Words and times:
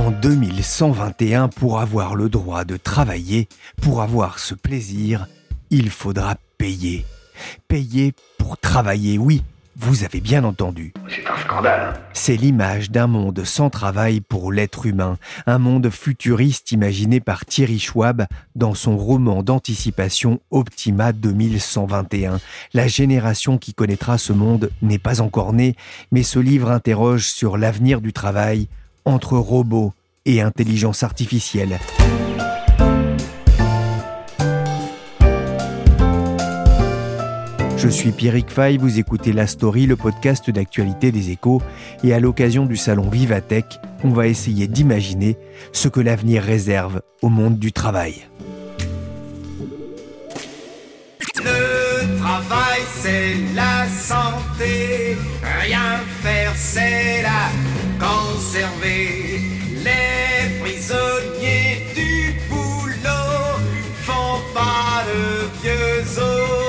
En 0.00 0.12
2121, 0.12 1.48
pour 1.48 1.78
avoir 1.78 2.14
le 2.14 2.30
droit 2.30 2.64
de 2.64 2.78
travailler, 2.78 3.48
pour 3.82 4.00
avoir 4.00 4.38
ce 4.38 4.54
plaisir, 4.54 5.26
il 5.68 5.90
faudra 5.90 6.36
payer. 6.56 7.04
Payer 7.68 8.14
pour 8.38 8.56
travailler, 8.56 9.18
oui, 9.18 9.42
vous 9.76 10.02
avez 10.02 10.22
bien 10.22 10.44
entendu. 10.44 10.94
C'est 11.06 11.26
un 11.26 11.36
scandale. 11.36 12.00
C'est 12.14 12.36
l'image 12.36 12.90
d'un 12.90 13.08
monde 13.08 13.44
sans 13.44 13.68
travail 13.68 14.22
pour 14.22 14.52
l'être 14.52 14.86
humain, 14.86 15.18
un 15.46 15.58
monde 15.58 15.90
futuriste 15.90 16.72
imaginé 16.72 17.20
par 17.20 17.44
Thierry 17.44 17.78
Schwab 17.78 18.24
dans 18.54 18.74
son 18.74 18.96
roman 18.96 19.42
d'anticipation 19.42 20.40
Optima 20.50 21.12
2121. 21.12 22.40
La 22.72 22.88
génération 22.88 23.58
qui 23.58 23.74
connaîtra 23.74 24.16
ce 24.16 24.32
monde 24.32 24.70
n'est 24.80 24.98
pas 24.98 25.20
encore 25.20 25.52
née, 25.52 25.76
mais 26.10 26.22
ce 26.22 26.38
livre 26.38 26.70
interroge 26.70 27.26
sur 27.26 27.58
l'avenir 27.58 28.00
du 28.00 28.14
travail 28.14 28.66
entre 29.04 29.36
robots 29.38 29.92
et 30.26 30.40
intelligence 30.40 31.02
artificielle. 31.02 31.78
Je 37.82 37.88
suis 37.88 38.12
Pierrick 38.12 38.50
Fay, 38.50 38.76
vous 38.76 38.98
écoutez 38.98 39.32
La 39.32 39.46
Story, 39.46 39.86
le 39.86 39.96
podcast 39.96 40.50
d'actualité 40.50 41.12
des 41.12 41.30
échos, 41.30 41.62
et 42.04 42.12
à 42.12 42.20
l'occasion 42.20 42.66
du 42.66 42.76
salon 42.76 43.08
Vivatech, 43.08 43.80
on 44.04 44.10
va 44.10 44.26
essayer 44.26 44.68
d'imaginer 44.68 45.38
ce 45.72 45.88
que 45.88 46.00
l'avenir 46.00 46.42
réserve 46.42 47.00
au 47.22 47.30
monde 47.30 47.58
du 47.58 47.72
travail. 47.72 48.26
Travail, 52.18 52.69
c'est 53.02 53.36
la 53.54 53.86
santé. 53.88 55.16
Rien 55.62 55.98
faire, 56.22 56.52
c'est 56.56 57.22
la 57.22 57.48
conserver. 57.98 59.40
Les 59.84 60.60
prisonniers 60.60 61.86
du 61.94 62.34
boulot 62.48 63.58
font 64.02 64.40
pas 64.54 65.04
de 65.08 65.48
vieux 65.62 66.18
os. 66.18 66.60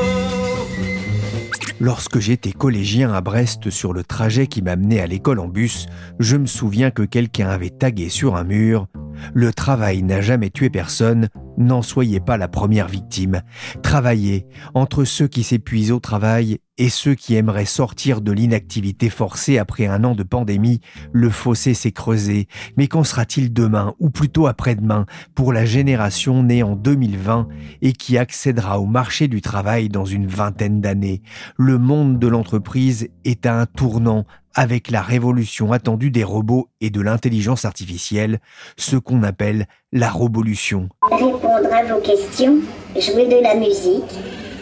Lorsque 1.79 2.19
j'étais 2.19 2.51
collégien 2.51 3.11
à 3.11 3.21
Brest 3.21 3.69
sur 3.69 3.91
le 3.91 4.03
trajet 4.03 4.47
qui 4.47 4.61
m'amenait 4.61 5.01
à 5.01 5.07
l'école 5.07 5.39
en 5.39 5.47
bus, 5.47 5.87
je 6.19 6.37
me 6.37 6.45
souviens 6.45 6.91
que 6.91 7.01
quelqu'un 7.01 7.49
avait 7.49 7.71
tagué 7.71 8.09
sur 8.09 8.35
un 8.35 8.43
mur 8.43 8.87
Le 9.33 9.53
travail 9.53 10.03
n'a 10.03 10.21
jamais 10.21 10.49
tué 10.49 10.69
personne, 10.69 11.29
n'en 11.57 11.81
soyez 11.81 12.19
pas 12.19 12.37
la 12.37 12.47
première 12.47 12.87
victime. 12.87 13.41
Travaillez 13.81 14.45
entre 14.73 15.03
ceux 15.03 15.27
qui 15.27 15.43
s'épuisent 15.43 15.91
au 15.91 15.99
travail 15.99 16.59
et 16.77 16.89
ceux 16.89 17.13
qui 17.13 17.35
aimeraient 17.35 17.65
sortir 17.65 18.21
de 18.21 18.31
l'inactivité 18.31 19.11
forcée 19.11 19.59
après 19.59 19.85
un 19.85 20.03
an 20.03 20.15
de 20.15 20.23
pandémie, 20.23 20.79
le 21.11 21.29
fossé 21.29 21.75
s'est 21.75 21.91
creusé. 21.91 22.47
Mais 22.75 22.87
qu'en 22.87 23.03
sera-t-il 23.03 23.53
demain, 23.53 23.93
ou 23.99 24.09
plutôt 24.09 24.47
après-demain, 24.47 25.05
pour 25.35 25.53
la 25.53 25.63
génération 25.63 26.41
née 26.41 26.63
en 26.63 26.75
2020 26.75 27.47
et 27.83 27.93
qui 27.93 28.17
accédera 28.17 28.79
au 28.79 28.87
marché 28.87 29.27
du 29.27 29.41
travail 29.41 29.89
dans 29.89 30.05
une 30.05 30.25
vingtaine 30.25 30.81
d'années? 30.81 31.21
Le 31.55 31.77
monde 31.77 32.17
de 32.17 32.27
l'entreprise 32.27 33.09
est 33.25 33.45
à 33.45 33.59
un 33.59 33.67
tournant 33.67 34.25
avec 34.55 34.91
la 34.91 35.01
révolution 35.01 35.71
attendue 35.71 36.11
des 36.11 36.23
robots 36.23 36.69
et 36.81 36.89
de 36.89 37.01
l'intelligence 37.01 37.65
artificielle, 37.65 38.39
ce 38.77 38.95
qu'on 38.95 39.23
appelle 39.23 39.65
la 39.91 40.09
robolution. 40.09 40.89
Répondre 41.09 41.73
à 41.73 41.83
vos 41.83 42.01
questions, 42.01 42.57
jouer 42.95 43.27
de 43.27 43.41
la 43.41 43.55
musique, 43.55 44.03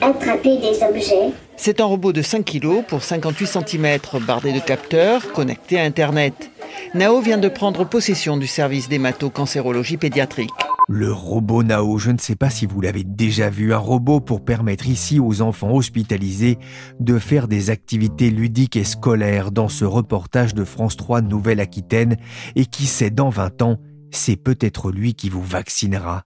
attraper 0.02 0.58
des 0.58 0.84
objets. 0.84 1.34
C'est 1.62 1.82
un 1.82 1.86
robot 1.86 2.14
de 2.14 2.22
5 2.22 2.46
kg 2.46 2.86
pour 2.88 3.04
58 3.04 3.46
cm, 3.46 3.98
bardé 4.26 4.54
de 4.54 4.62
capteurs, 4.62 5.34
connecté 5.34 5.78
à 5.78 5.84
Internet. 5.84 6.52
Nao 6.94 7.20
vient 7.20 7.38
de 7.38 7.50
prendre 7.50 7.84
possession 7.84 8.38
du 8.38 8.48
service 8.48 8.88
d'hémato-cancérologie 8.88 9.98
pédiatrique. 9.98 10.50
Le 10.88 11.12
robot 11.12 11.64
Nao, 11.64 11.98
je 11.98 12.12
ne 12.12 12.18
sais 12.18 12.38
pas 12.38 12.50
si 12.50 12.66
vous 12.66 12.80
l'avez 12.80 13.04
déjà 13.04 13.50
vu, 13.50 13.74
un 13.74 13.78
robot 13.78 14.22
pour 14.22 14.46
permettre 14.46 14.88
ici 14.88 15.20
aux 15.20 15.42
enfants 15.42 15.76
hospitalisés 15.76 16.58
de 17.02 17.20
faire 17.20 17.50
des 17.50 17.70
activités 17.72 18.30
ludiques 18.30 18.78
et 18.78 18.86
scolaires 18.86 19.52
dans 19.52 19.68
ce 19.68 19.84
reportage 19.84 20.54
de 20.54 20.64
France 20.64 20.96
3 20.96 21.20
Nouvelle-Aquitaine 21.20 22.16
et 22.56 22.68
qui 22.68 22.86
sait 22.86 23.10
dans 23.10 23.30
20 23.30 23.64
ans, 23.64 23.80
c'est 24.12 24.38
peut-être 24.38 24.92
lui 24.92 25.14
qui 25.14 25.28
vous 25.28 25.44
vaccinera. 25.44 26.24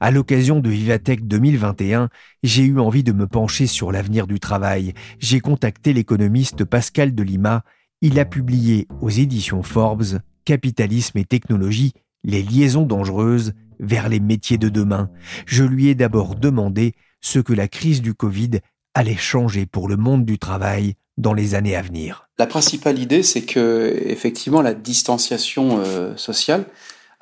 À 0.00 0.10
l'occasion 0.10 0.60
de 0.60 0.70
Vivatech 0.70 1.26
2021, 1.26 2.08
j'ai 2.42 2.64
eu 2.64 2.78
envie 2.78 3.02
de 3.02 3.12
me 3.12 3.26
pencher 3.26 3.66
sur 3.66 3.92
l'avenir 3.92 4.26
du 4.26 4.40
travail. 4.40 4.94
J'ai 5.18 5.40
contacté 5.40 5.92
l'économiste 5.92 6.64
Pascal 6.64 7.14
Delima. 7.14 7.64
Il 8.00 8.18
a 8.18 8.24
publié 8.24 8.86
aux 9.00 9.10
éditions 9.10 9.62
Forbes 9.62 10.20
Capitalisme 10.44 11.16
et 11.16 11.24
technologie, 11.24 11.92
les 12.22 12.42
liaisons 12.42 12.84
dangereuses 12.84 13.54
vers 13.80 14.08
les 14.08 14.20
métiers 14.20 14.58
de 14.58 14.68
demain. 14.68 15.10
Je 15.46 15.64
lui 15.64 15.88
ai 15.88 15.94
d'abord 15.94 16.34
demandé 16.34 16.92
ce 17.22 17.38
que 17.38 17.54
la 17.54 17.68
crise 17.68 18.02
du 18.02 18.14
Covid 18.14 18.60
allait 18.92 19.16
changer 19.16 19.66
pour 19.66 19.88
le 19.88 19.96
monde 19.96 20.24
du 20.24 20.38
travail 20.38 20.94
dans 21.16 21.32
les 21.32 21.54
années 21.54 21.76
à 21.76 21.82
venir. 21.82 22.28
La 22.38 22.46
principale 22.46 22.98
idée, 22.98 23.22
c'est 23.22 23.42
que 23.42 23.96
effectivement 24.06 24.62
la 24.62 24.74
distanciation 24.74 25.78
euh, 25.78 26.16
sociale 26.16 26.66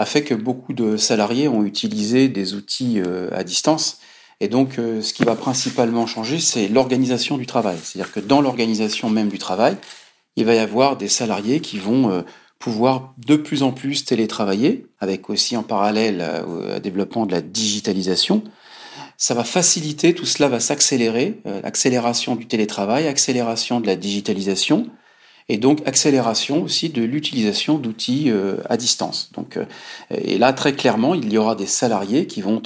a 0.02 0.04
fait 0.04 0.24
que 0.24 0.34
beaucoup 0.34 0.72
de 0.72 0.96
salariés 0.96 1.46
ont 1.46 1.64
utilisé 1.64 2.28
des 2.28 2.54
outils 2.54 3.00
euh, 3.00 3.30
à 3.32 3.44
distance. 3.44 3.98
Et 4.40 4.48
donc, 4.48 4.78
euh, 4.78 5.00
ce 5.00 5.14
qui 5.14 5.22
va 5.22 5.36
principalement 5.36 6.06
changer, 6.06 6.40
c'est 6.40 6.66
l'organisation 6.66 7.38
du 7.38 7.46
travail. 7.46 7.78
C'est-à-dire 7.82 8.12
que 8.12 8.18
dans 8.18 8.40
l'organisation 8.40 9.08
même 9.08 9.28
du 9.28 9.38
travail, 9.38 9.76
il 10.34 10.44
va 10.44 10.54
y 10.54 10.58
avoir 10.58 10.96
des 10.96 11.06
salariés 11.06 11.60
qui 11.60 11.78
vont 11.78 12.10
euh, 12.10 12.22
pouvoir 12.58 13.14
de 13.16 13.36
plus 13.36 13.62
en 13.62 13.70
plus 13.70 14.04
télétravailler, 14.04 14.86
avec 14.98 15.30
aussi 15.30 15.56
en 15.56 15.62
parallèle 15.62 16.24
au 16.46 16.78
développement 16.78 17.26
de 17.26 17.32
la 17.32 17.40
digitalisation. 17.40 18.42
Ça 19.16 19.34
va 19.34 19.44
faciliter, 19.44 20.14
tout 20.14 20.26
cela 20.26 20.48
va 20.48 20.60
s'accélérer, 20.60 21.40
accélération 21.64 22.36
du 22.36 22.46
télétravail, 22.46 23.08
accélération 23.08 23.80
de 23.80 23.88
la 23.88 23.96
digitalisation, 23.96 24.86
et 25.48 25.58
donc 25.58 25.86
accélération 25.86 26.62
aussi 26.62 26.88
de 26.88 27.02
l'utilisation 27.02 27.78
d'outils 27.78 28.30
euh, 28.30 28.56
à 28.68 28.76
distance. 28.76 29.30
Donc, 29.34 29.58
et 30.10 30.38
là, 30.38 30.52
très 30.52 30.74
clairement, 30.74 31.14
il 31.14 31.32
y 31.32 31.38
aura 31.38 31.54
des 31.54 31.66
salariés 31.66 32.26
qui 32.26 32.42
vont 32.42 32.62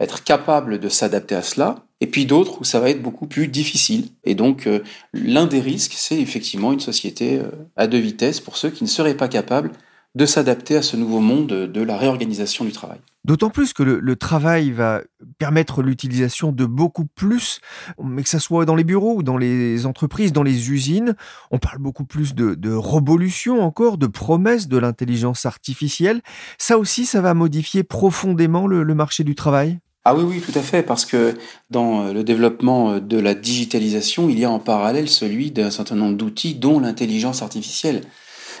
être 0.00 0.24
capables 0.24 0.78
de 0.78 0.88
s'adapter 0.88 1.34
à 1.34 1.42
cela, 1.42 1.76
et 2.00 2.06
puis 2.06 2.24
d'autres 2.24 2.60
où 2.60 2.64
ça 2.64 2.80
va 2.80 2.90
être 2.90 3.02
beaucoup 3.02 3.26
plus 3.26 3.46
difficile. 3.46 4.08
Et 4.24 4.34
donc, 4.34 4.66
euh, 4.66 4.82
l'un 5.12 5.46
des 5.46 5.60
risques, 5.60 5.92
c'est 5.94 6.18
effectivement 6.18 6.72
une 6.72 6.80
société 6.80 7.38
euh, 7.38 7.50
à 7.76 7.86
deux 7.86 7.98
vitesses 7.98 8.40
pour 8.40 8.56
ceux 8.56 8.70
qui 8.70 8.84
ne 8.84 8.88
seraient 8.88 9.16
pas 9.16 9.28
capables 9.28 9.70
de 10.16 10.26
s'adapter 10.26 10.76
à 10.76 10.82
ce 10.82 10.96
nouveau 10.96 11.20
monde 11.20 11.46
de 11.46 11.82
la 11.82 11.96
réorganisation 11.96 12.64
du 12.64 12.72
travail. 12.72 12.98
D'autant 13.24 13.50
plus 13.50 13.72
que 13.72 13.82
le, 13.82 14.00
le, 14.00 14.16
travail 14.16 14.70
va 14.70 15.02
permettre 15.38 15.82
l'utilisation 15.82 16.52
de 16.52 16.64
beaucoup 16.64 17.04
plus, 17.04 17.60
mais 18.02 18.22
que 18.22 18.28
ce 18.28 18.38
soit 18.38 18.64
dans 18.64 18.74
les 18.74 18.82
bureaux 18.82 19.16
ou 19.16 19.22
dans 19.22 19.36
les 19.36 19.84
entreprises, 19.86 20.32
dans 20.32 20.42
les 20.42 20.70
usines, 20.70 21.14
on 21.50 21.58
parle 21.58 21.78
beaucoup 21.78 22.04
plus 22.04 22.34
de, 22.34 22.54
de 22.54 22.72
révolution 22.72 23.60
encore, 23.60 23.98
de 23.98 24.06
promesses 24.06 24.68
de 24.68 24.78
l'intelligence 24.78 25.46
artificielle. 25.46 26.22
Ça 26.58 26.78
aussi, 26.78 27.04
ça 27.04 27.20
va 27.20 27.34
modifier 27.34 27.84
profondément 27.84 28.66
le, 28.66 28.82
le 28.82 28.94
marché 28.94 29.22
du 29.22 29.34
travail? 29.34 29.78
Ah 30.06 30.14
oui, 30.14 30.24
oui, 30.26 30.40
tout 30.40 30.58
à 30.58 30.62
fait, 30.62 30.82
parce 30.82 31.04
que 31.04 31.34
dans 31.68 32.10
le 32.10 32.24
développement 32.24 32.98
de 33.00 33.18
la 33.18 33.34
digitalisation, 33.34 34.30
il 34.30 34.38
y 34.38 34.46
a 34.46 34.50
en 34.50 34.58
parallèle 34.58 35.10
celui 35.10 35.50
d'un 35.50 35.70
certain 35.70 35.94
nombre 35.94 36.16
d'outils, 36.16 36.54
dont 36.54 36.80
l'intelligence 36.80 37.42
artificielle. 37.42 38.00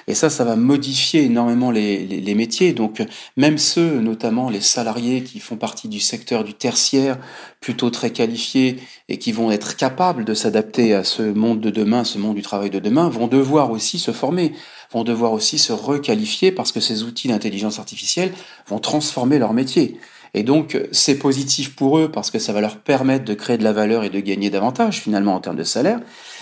Et 0.06 0.14
ça, 0.14 0.30
ça 0.30 0.44
va 0.44 0.56
modifier 0.56 1.24
énormément 1.24 1.70
les, 1.70 2.04
les, 2.06 2.20
les, 2.20 2.34
métiers. 2.34 2.72
Donc, 2.72 3.02
même 3.36 3.58
ceux, 3.58 4.00
notamment 4.00 4.50
les 4.50 4.60
salariés 4.60 5.22
qui 5.22 5.40
font 5.40 5.56
partie 5.56 5.88
du 5.88 6.00
secteur 6.00 6.44
du 6.44 6.54
tertiaire, 6.54 7.18
plutôt 7.60 7.90
très 7.90 8.10
qualifiés 8.10 8.78
et 9.08 9.18
qui 9.18 9.32
vont 9.32 9.50
être 9.50 9.76
capables 9.76 10.24
de 10.24 10.34
s'adapter 10.34 10.94
à 10.94 11.04
ce 11.04 11.22
monde 11.22 11.60
de 11.60 11.70
demain, 11.70 12.04
ce 12.04 12.18
monde 12.18 12.36
du 12.36 12.42
travail 12.42 12.70
de 12.70 12.78
demain, 12.78 13.08
vont 13.08 13.26
devoir 13.26 13.70
aussi 13.70 13.98
se 13.98 14.12
former, 14.12 14.52
vont 14.92 15.04
devoir 15.04 15.32
aussi 15.32 15.58
se 15.58 15.72
requalifier 15.72 16.52
parce 16.52 16.72
que 16.72 16.80
ces 16.80 17.02
outils 17.02 17.28
d'intelligence 17.28 17.78
artificielle 17.78 18.32
vont 18.66 18.78
transformer 18.78 19.38
leur 19.38 19.52
métier. 19.52 19.98
Et 20.34 20.42
donc, 20.42 20.78
c'est 20.92 21.18
positif 21.18 21.74
pour 21.74 21.98
eux 21.98 22.10
parce 22.10 22.30
que 22.30 22.38
ça 22.38 22.52
va 22.52 22.60
leur 22.60 22.78
permettre 22.78 23.24
de 23.24 23.34
créer 23.34 23.58
de 23.58 23.64
la 23.64 23.72
valeur 23.72 24.04
et 24.04 24.10
de 24.10 24.20
gagner 24.20 24.50
davantage 24.50 25.00
finalement 25.00 25.34
en 25.34 25.40
termes 25.40 25.56
de 25.56 25.64
salaire. 25.64 26.00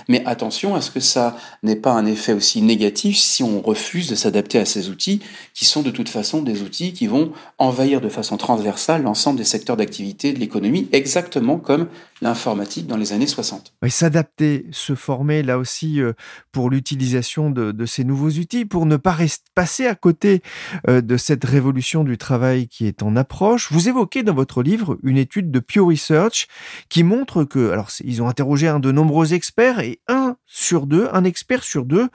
Mais 0.08 0.22
attention 0.26 0.74
à 0.74 0.80
ce 0.80 0.90
que 0.90 1.00
ça 1.00 1.36
n'ait 1.62 1.76
pas 1.76 1.92
un 1.92 2.06
effet 2.06 2.32
aussi 2.32 2.62
négatif 2.62 3.16
si 3.16 3.42
on 3.42 3.60
refuse 3.60 4.08
de 4.08 4.14
s'adapter 4.14 4.58
à 4.58 4.64
ces 4.64 4.90
outils 4.90 5.20
qui 5.54 5.64
sont 5.64 5.82
de 5.82 5.90
toute 5.90 6.08
façon 6.08 6.42
des 6.42 6.62
outils 6.62 6.92
qui 6.92 7.06
vont 7.06 7.32
envahir 7.58 8.00
de 8.00 8.08
façon 8.08 8.36
transversale 8.36 9.02
l'ensemble 9.02 9.38
des 9.38 9.44
secteurs 9.44 9.76
d'activité 9.76 10.32
de 10.32 10.38
l'économie, 10.38 10.88
exactement 10.92 11.58
comme 11.58 11.88
l'informatique 12.20 12.86
dans 12.86 12.96
les 12.96 13.12
années 13.12 13.26
60. 13.26 13.74
s'adapter, 13.88 14.66
se 14.72 14.94
former 14.94 15.42
là 15.42 15.58
aussi 15.58 16.00
euh, 16.00 16.12
pour 16.52 16.70
l'utilisation 16.70 17.50
de, 17.50 17.86
ces 17.86 18.04
nouveaux 18.04 18.30
outils, 18.30 18.64
pour 18.64 18.86
ne 18.86 18.96
pas 18.96 19.16
passer 19.54 19.86
à 19.86 19.94
côté 19.94 20.42
euh, 20.88 21.00
de 21.00 21.16
cette 21.16 21.44
révolution 21.44 22.04
du 22.04 22.18
travail 22.18 22.66
qui 22.68 22.86
est 22.86 23.02
en 23.02 23.16
approche. 23.16 23.70
Évoquez 23.86 24.22
dans 24.22 24.34
votre 24.34 24.62
livre 24.62 24.98
une 25.02 25.18
étude 25.18 25.50
de 25.50 25.60
Pew 25.60 25.86
Research 25.86 26.48
qui 26.88 27.04
montre 27.04 27.44
que, 27.44 27.70
alors 27.70 27.90
ils 28.02 28.22
ont 28.22 28.28
interrogé 28.28 28.66
un 28.66 28.80
de 28.80 28.90
nombreux 28.90 29.34
experts 29.34 29.80
et 29.80 30.00
un 30.08 30.36
sur 30.46 30.86
deux, 30.86 31.08
un 31.12 31.24
expert 31.24 31.62
sur 31.62 31.84
deux, 31.84 32.08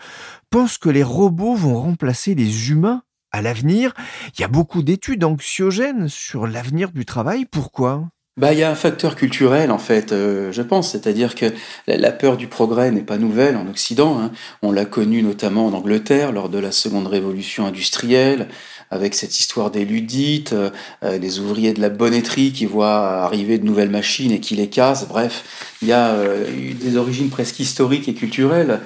pense 0.50 0.78
que 0.78 0.90
les 0.90 1.04
robots 1.04 1.56
vont 1.56 1.80
remplacer 1.80 2.36
les 2.36 2.72
humains 2.72 3.04
à 3.32 3.42
l'avenir. 3.42 3.94
Il 4.36 4.42
y 4.42 4.44
a 4.44 4.48
beaucoup 4.48 4.84
d'études 4.84 5.24
anxiogènes 5.24 6.10
sur 6.10 6.48
l'avenir 6.48 6.92
du 6.92 7.06
travail. 7.06 7.46
Pourquoi? 7.46 8.10
Bah, 8.36 8.52
il 8.52 8.58
y 8.58 8.64
a 8.64 8.72
un 8.72 8.76
facteur 8.76 9.16
culturel 9.16 9.70
en 9.70 9.78
fait, 9.78 10.12
euh, 10.12 10.52
je 10.52 10.64
pense, 10.64 10.92
c'est-à-dire 10.92 11.36
que 11.36 11.54
la, 11.86 12.12
peur 12.12 12.36
du 12.36 12.48
progrès 12.48 12.90
n'est 12.90 13.04
pas 13.04 13.20
nouvelle 13.20 13.56
en 13.56 13.68
Occident. 13.68 14.20
Hein. 14.20 14.32
On 14.64 14.72
l'a 14.72 14.86
connu 14.86 15.22
notamment 15.22 15.68
en 15.68 15.74
Angleterre 15.74 16.32
lors 16.32 16.50
de 16.50 16.58
la 16.58 16.72
seconde 16.72 17.06
révolution 17.06 17.68
industrielle, 17.68 18.48
avec 18.90 19.14
cette 19.14 19.40
histoire 19.40 19.70
des 19.70 19.86
ludites, 19.86 20.54
euh, 20.54 20.72
euh, 21.04 21.20
des 21.20 21.40
ouvriers 21.40 21.74
de 21.74 21.82
la 21.82 21.90
bonneterie 21.90 22.54
qui 22.54 22.66
voient 22.66 23.22
arriver 23.24 23.60
de 23.60 23.66
nouvelles 23.66 23.92
machines 23.92 24.32
et 24.32 24.40
qui 24.40 24.56
les 24.56 24.68
cassent. 24.68 25.08
Bref, 25.08 25.76
il 25.84 25.90
y 25.90 25.94
a 25.94 26.16
eu 26.50 26.74
des 26.74 26.98
origines 26.98 27.30
presque 27.30 27.60
historiques 27.60 28.08
et 28.08 28.16
culturelles. 28.16 28.80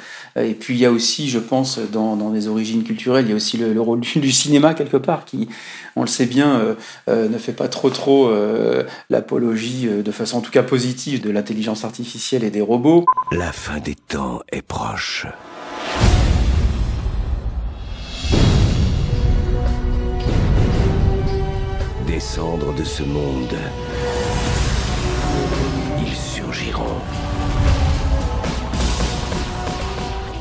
Et 0.44 0.54
puis 0.54 0.75
il 0.75 0.80
y 0.80 0.86
a 0.86 0.92
aussi, 0.92 1.30
je 1.30 1.39
pense, 1.39 1.80
dans, 1.80 2.16
dans 2.16 2.31
les 2.31 2.48
origines 2.48 2.84
culturelles, 2.84 3.25
il 3.25 3.30
y 3.30 3.34
a 3.34 3.36
aussi 3.36 3.57
le, 3.57 3.80
rôle 3.81 4.01
du, 4.01 4.31
cinéma 4.31 4.74
quelque 4.74 4.98
part 4.98 5.25
qui, 5.25 5.48
on 5.95 6.01
le 6.01 6.07
sait 6.07 6.25
bien, 6.25 6.60
euh, 6.60 6.75
euh, 7.10 7.30
ne 7.30 7.38
fait 7.38 7.54
pas 7.54 7.68
trop 7.68 7.89
trop 7.89 8.28
euh, 8.28 8.84
l'apologie 9.10 9.88
de 9.88 10.12
façon 10.12 10.38
en 10.38 10.42
tout 10.42 10.51
cas 10.51 10.63
positive 10.63 11.22
de 11.22 11.30
l'intelligence 11.30 11.84
artificielle 11.84 12.44
et 12.44 12.51
des 12.51 12.62
robots. 12.62 13.06
La 13.31 13.51
fin 13.51 13.80
des 13.80 13.95
temps 13.95 14.42
est 14.51 14.62
proche. 14.62 15.25
Descendre 22.06 22.74
de 22.74 22.83
ce 22.83 23.04
monde, 23.04 23.56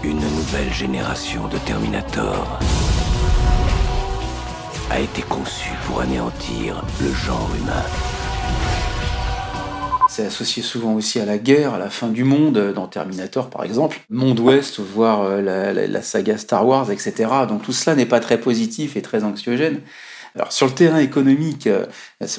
Une 0.06 0.20
nouvelle 0.20 0.72
génération 0.72 1.48
de 1.48 1.58
Terminator 1.58 2.60
a 4.88 5.00
été 5.00 5.20
conçue 5.22 5.72
pour 5.84 6.00
anéantir 6.00 6.84
le 7.02 7.12
genre 7.12 7.50
humain. 7.60 7.82
C'est 10.08 10.26
associé 10.26 10.62
souvent 10.62 10.94
aussi 10.94 11.18
à 11.18 11.24
la 11.24 11.38
guerre, 11.38 11.74
à 11.74 11.78
la 11.78 11.90
fin 11.90 12.06
du 12.06 12.22
monde, 12.22 12.72
dans 12.72 12.86
Terminator 12.86 13.50
par 13.50 13.64
exemple, 13.64 13.98
Monde 14.08 14.38
Ouest, 14.38 14.78
voire 14.78 15.22
euh, 15.22 15.42
la, 15.42 15.72
la 15.72 16.02
saga 16.02 16.38
Star 16.38 16.64
Wars, 16.64 16.92
etc. 16.92 17.28
Donc 17.48 17.62
tout 17.62 17.72
cela 17.72 17.96
n'est 17.96 18.06
pas 18.06 18.20
très 18.20 18.38
positif 18.38 18.94
et 18.96 19.02
très 19.02 19.24
anxiogène. 19.24 19.80
Alors 20.36 20.52
sur 20.52 20.66
le 20.66 20.72
terrain 20.72 20.98
économique, 20.98 21.66
euh, 21.66 21.86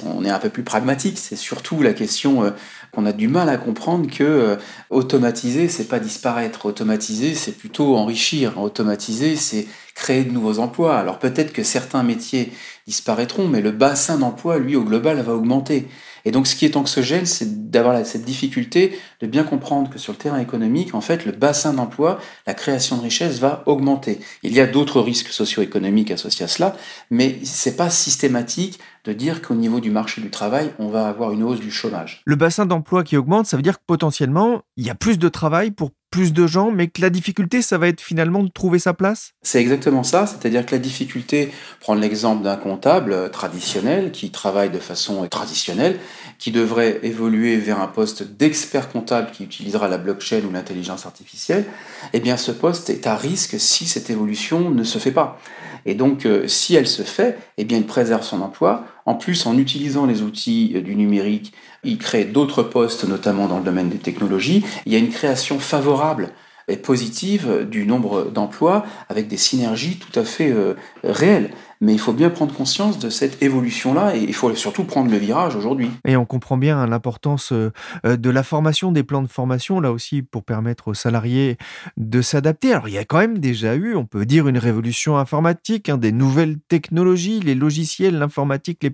on 0.06 0.24
est 0.24 0.30
un 0.30 0.38
peu 0.38 0.50
plus 0.50 0.62
pragmatique. 0.62 1.18
C'est 1.18 1.36
surtout 1.36 1.82
la 1.82 1.94
question 1.94 2.44
euh, 2.44 2.52
qu'on 2.92 3.08
a 3.08 3.12
du 3.12 3.28
mal 3.28 3.50
à 3.50 3.58
comprendre 3.58 4.08
que 4.08 4.24
euh, 4.24 4.56
automatiser, 4.92 5.68
c'est 5.68 5.88
pas 5.88 6.00
disparaître. 6.00 6.68
Automatiser, 6.68 7.34
c'est 7.34 7.54
plutôt 7.54 7.96
enrichir. 7.98 8.60
Automatiser, 8.60 9.36
c'est 9.36 9.66
créer 9.96 10.24
de 10.24 10.32
nouveaux 10.32 10.60
emplois. 10.60 11.00
Alors 11.00 11.18
peut-être 11.18 11.52
que 11.52 11.64
certains 11.64 12.04
métiers 12.04 12.52
disparaîtront, 12.86 13.48
mais 13.48 13.62
le 13.62 13.72
bassin 13.72 14.20
d'emploi, 14.20 14.60
lui, 14.60 14.76
au 14.76 14.84
global, 14.84 15.20
va 15.22 15.34
augmenter. 15.34 15.88
Et 16.26 16.32
donc, 16.32 16.48
ce 16.48 16.56
qui 16.56 16.66
est 16.66 16.76
anxiogène, 16.76 17.26
c'est 17.26 17.70
d'avoir 17.70 18.06
cette 18.06 18.26
difficulté 18.26 18.98
de 19.22 19.28
bien 19.28 19.44
comprendre 19.44 19.90
que 19.90 20.00
sur 20.00 20.14
le 20.14 20.18
terrain 20.18 20.40
économique, 20.40 20.94
en 20.94 21.02
fait, 21.02 21.26
le 21.26 21.32
bassin 21.32 21.74
d'emploi, 21.74 22.20
la 22.46 22.54
création 22.54 22.98
de 22.98 23.02
richesse 23.02 23.40
va 23.40 23.64
augmenter. 23.66 24.20
Il 24.44 24.54
y 24.54 24.60
a 24.60 24.68
d'autres 24.68 25.02
risques 25.02 25.30
socio-économiques 25.30 26.12
associés 26.12 26.46
à 26.46 26.48
cela, 26.48 26.76
mais 27.10 27.40
c'est 27.44 27.76
pas 27.76 27.90
systématique 27.90 28.80
de 29.06 29.14
dire 29.14 29.42
qu'au 29.42 29.56
niveau 29.56 29.80
du 29.80 29.90
marché 29.90 30.22
du 30.22 30.30
travail, 30.30 30.72
on 30.80 30.90
va 30.90 31.08
avoir 31.08 31.32
une 31.32 31.44
hausse 31.44 31.62
du 31.62 31.72
chômage. 31.72 32.22
Le 32.26 32.36
bassin 32.36 32.66
d'emploi 32.66 33.04
qui 33.04 33.16
augmente, 33.16 33.46
ça 33.46 33.56
veut 33.56 33.64
dire 33.64 33.78
que 33.78 33.84
potentiellement, 33.88 34.62
il 34.76 34.86
y 34.86 34.90
a 34.90 34.96
plus 34.96 35.18
de 35.18 35.30
travail 35.30 35.72
pour 35.72 35.92
plus 36.18 36.34
de 36.34 36.48
gens, 36.48 36.72
mais 36.72 36.88
que 36.88 37.00
la 37.00 37.12
difficulté, 37.12 37.62
ça 37.62 37.78
va 37.78 37.88
être 37.88 38.02
finalement 38.02 38.42
de 38.42 38.50
trouver 38.50 38.80
sa 38.80 38.96
place? 38.96 39.34
C'est 39.44 39.62
exactement 39.62 40.02
ça, 40.02 40.26
c'est-à-dire 40.26 40.66
que 40.66 40.72
la 40.72 40.80
difficulté, 40.80 41.52
prendre 41.80 42.02
l'exemple 42.02 42.44
d'un 42.44 42.56
comptable 42.56 43.14
euh, 43.14 43.30
traditionnel 43.30 44.12
qui 44.12 44.32
travaille 44.32 44.72
de 44.72 44.80
façon 44.80 45.24
euh, 45.24 45.28
traditionnelle, 45.28 46.00
qui 46.40 46.50
devrait 46.50 47.00
évoluer 47.04 47.58
vers 47.58 47.80
un 47.80 47.86
poste 47.86 48.24
d'expert 48.24 48.90
comptable 48.90 49.30
qui 49.30 49.44
utilisera 49.44 49.88
la 49.88 50.00
blockchain 50.00 50.42
ou 50.50 50.52
l'intelligence 50.52 51.06
artificielle, 51.06 51.66
eh 52.14 52.20
bien 52.20 52.36
ce 52.36 52.52
poste 52.52 52.90
est 52.90 53.06
à 53.06 53.16
risque 53.16 53.60
si 53.60 53.86
cette 53.86 54.10
évolution 54.10 54.72
ne 54.72 54.84
se 54.84 54.98
fait 54.98 55.12
pas. 55.12 55.40
Et 55.88 55.96
donc, 55.96 56.28
euh, 56.28 56.48
si 56.48 56.76
elle 56.76 56.88
se 56.88 57.02
fait, 57.02 57.40
eh 57.58 57.66
bien, 57.66 57.80
il 57.80 57.86
préserve 57.86 58.22
son 58.24 58.42
emploi. 58.42 58.86
En 59.08 59.16
plus, 59.16 59.48
en 59.48 59.58
utilisant 59.58 60.06
les 60.06 60.22
outils 60.22 60.80
du 60.84 60.96
numérique 60.96 61.54
il 61.84 61.98
crée 61.98 62.26
d'autres 62.26 62.64
postes, 62.64 63.06
notamment 63.06 63.48
dans 63.48 63.58
le 63.58 63.64
domaine 63.64 63.90
des 63.90 63.98
technologies. 63.98 64.64
Il 64.86 64.94
y 64.94 64.96
a 64.96 65.00
une 65.00 65.10
création 65.10 65.60
favorable 65.60 66.30
et 66.68 66.76
positive 66.76 67.66
du 67.70 67.86
nombre 67.86 68.26
d'emplois 68.26 68.86
avec 69.08 69.28
des 69.30 69.38
synergies 69.38 70.00
tout 70.00 70.20
à 70.20 70.26
fait 70.26 70.52
euh, 70.52 70.74
réelles. 71.04 71.52
Mais 71.82 71.94
il 71.94 72.00
faut 72.00 72.14
bien 72.14 72.30
prendre 72.30 72.54
conscience 72.54 73.00
de 73.00 73.10
cette 73.10 73.42
évolution-là 73.42 74.16
et 74.16 74.20
il 74.20 74.34
faut 74.34 74.54
surtout 74.56 74.84
prendre 74.84 75.12
le 75.12 75.18
virage 75.18 75.56
aujourd'hui. 75.56 75.92
Et 76.06 76.18
on 76.18 76.26
comprend 76.26 76.58
bien 76.58 76.80
hein, 76.80 76.88
l'importance 76.88 77.52
euh, 77.52 77.72
de 78.04 78.30
la 78.30 78.44
formation, 78.44 78.92
des 78.92 79.04
plans 79.04 79.22
de 79.22 79.28
formation, 79.28 79.80
là 79.80 79.92
aussi, 79.92 80.22
pour 80.22 80.44
permettre 80.44 80.90
aux 80.90 80.94
salariés 80.94 81.58
de 81.98 82.22
s'adapter. 82.22 82.74
Alors, 82.74 82.88
il 82.88 82.96
y 82.96 82.98
a 82.98 83.06
quand 83.06 83.20
même 83.20 83.40
déjà 83.40 83.76
eu, 83.76 83.96
on 83.96 84.06
peut 84.06 84.26
dire, 84.26 84.48
une 84.48 84.58
révolution 84.58 85.18
informatique, 85.18 85.90
hein, 85.90 85.98
des 85.98 86.12
nouvelles 86.12 86.58
technologies, 86.68 87.40
les 87.40 87.56
logiciels, 87.56 88.18
l'informatique, 88.18 88.86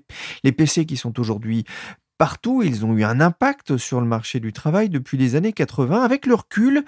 les 0.43 0.51
PC 0.51 0.85
qui 0.85 0.97
sont 0.97 1.19
aujourd'hui 1.19 1.65
partout, 2.23 2.63
ils 2.63 2.85
ont 2.85 2.93
eu 2.95 3.03
un 3.03 3.19
impact 3.19 3.75
sur 3.75 3.99
le 3.99 4.07
marché 4.07 4.39
du 4.39 4.53
travail 4.53 4.87
depuis 4.87 5.17
les 5.17 5.35
années 5.35 5.51
80. 5.51 6.03
Avec 6.03 6.25
le 6.25 6.35
recul, 6.35 6.85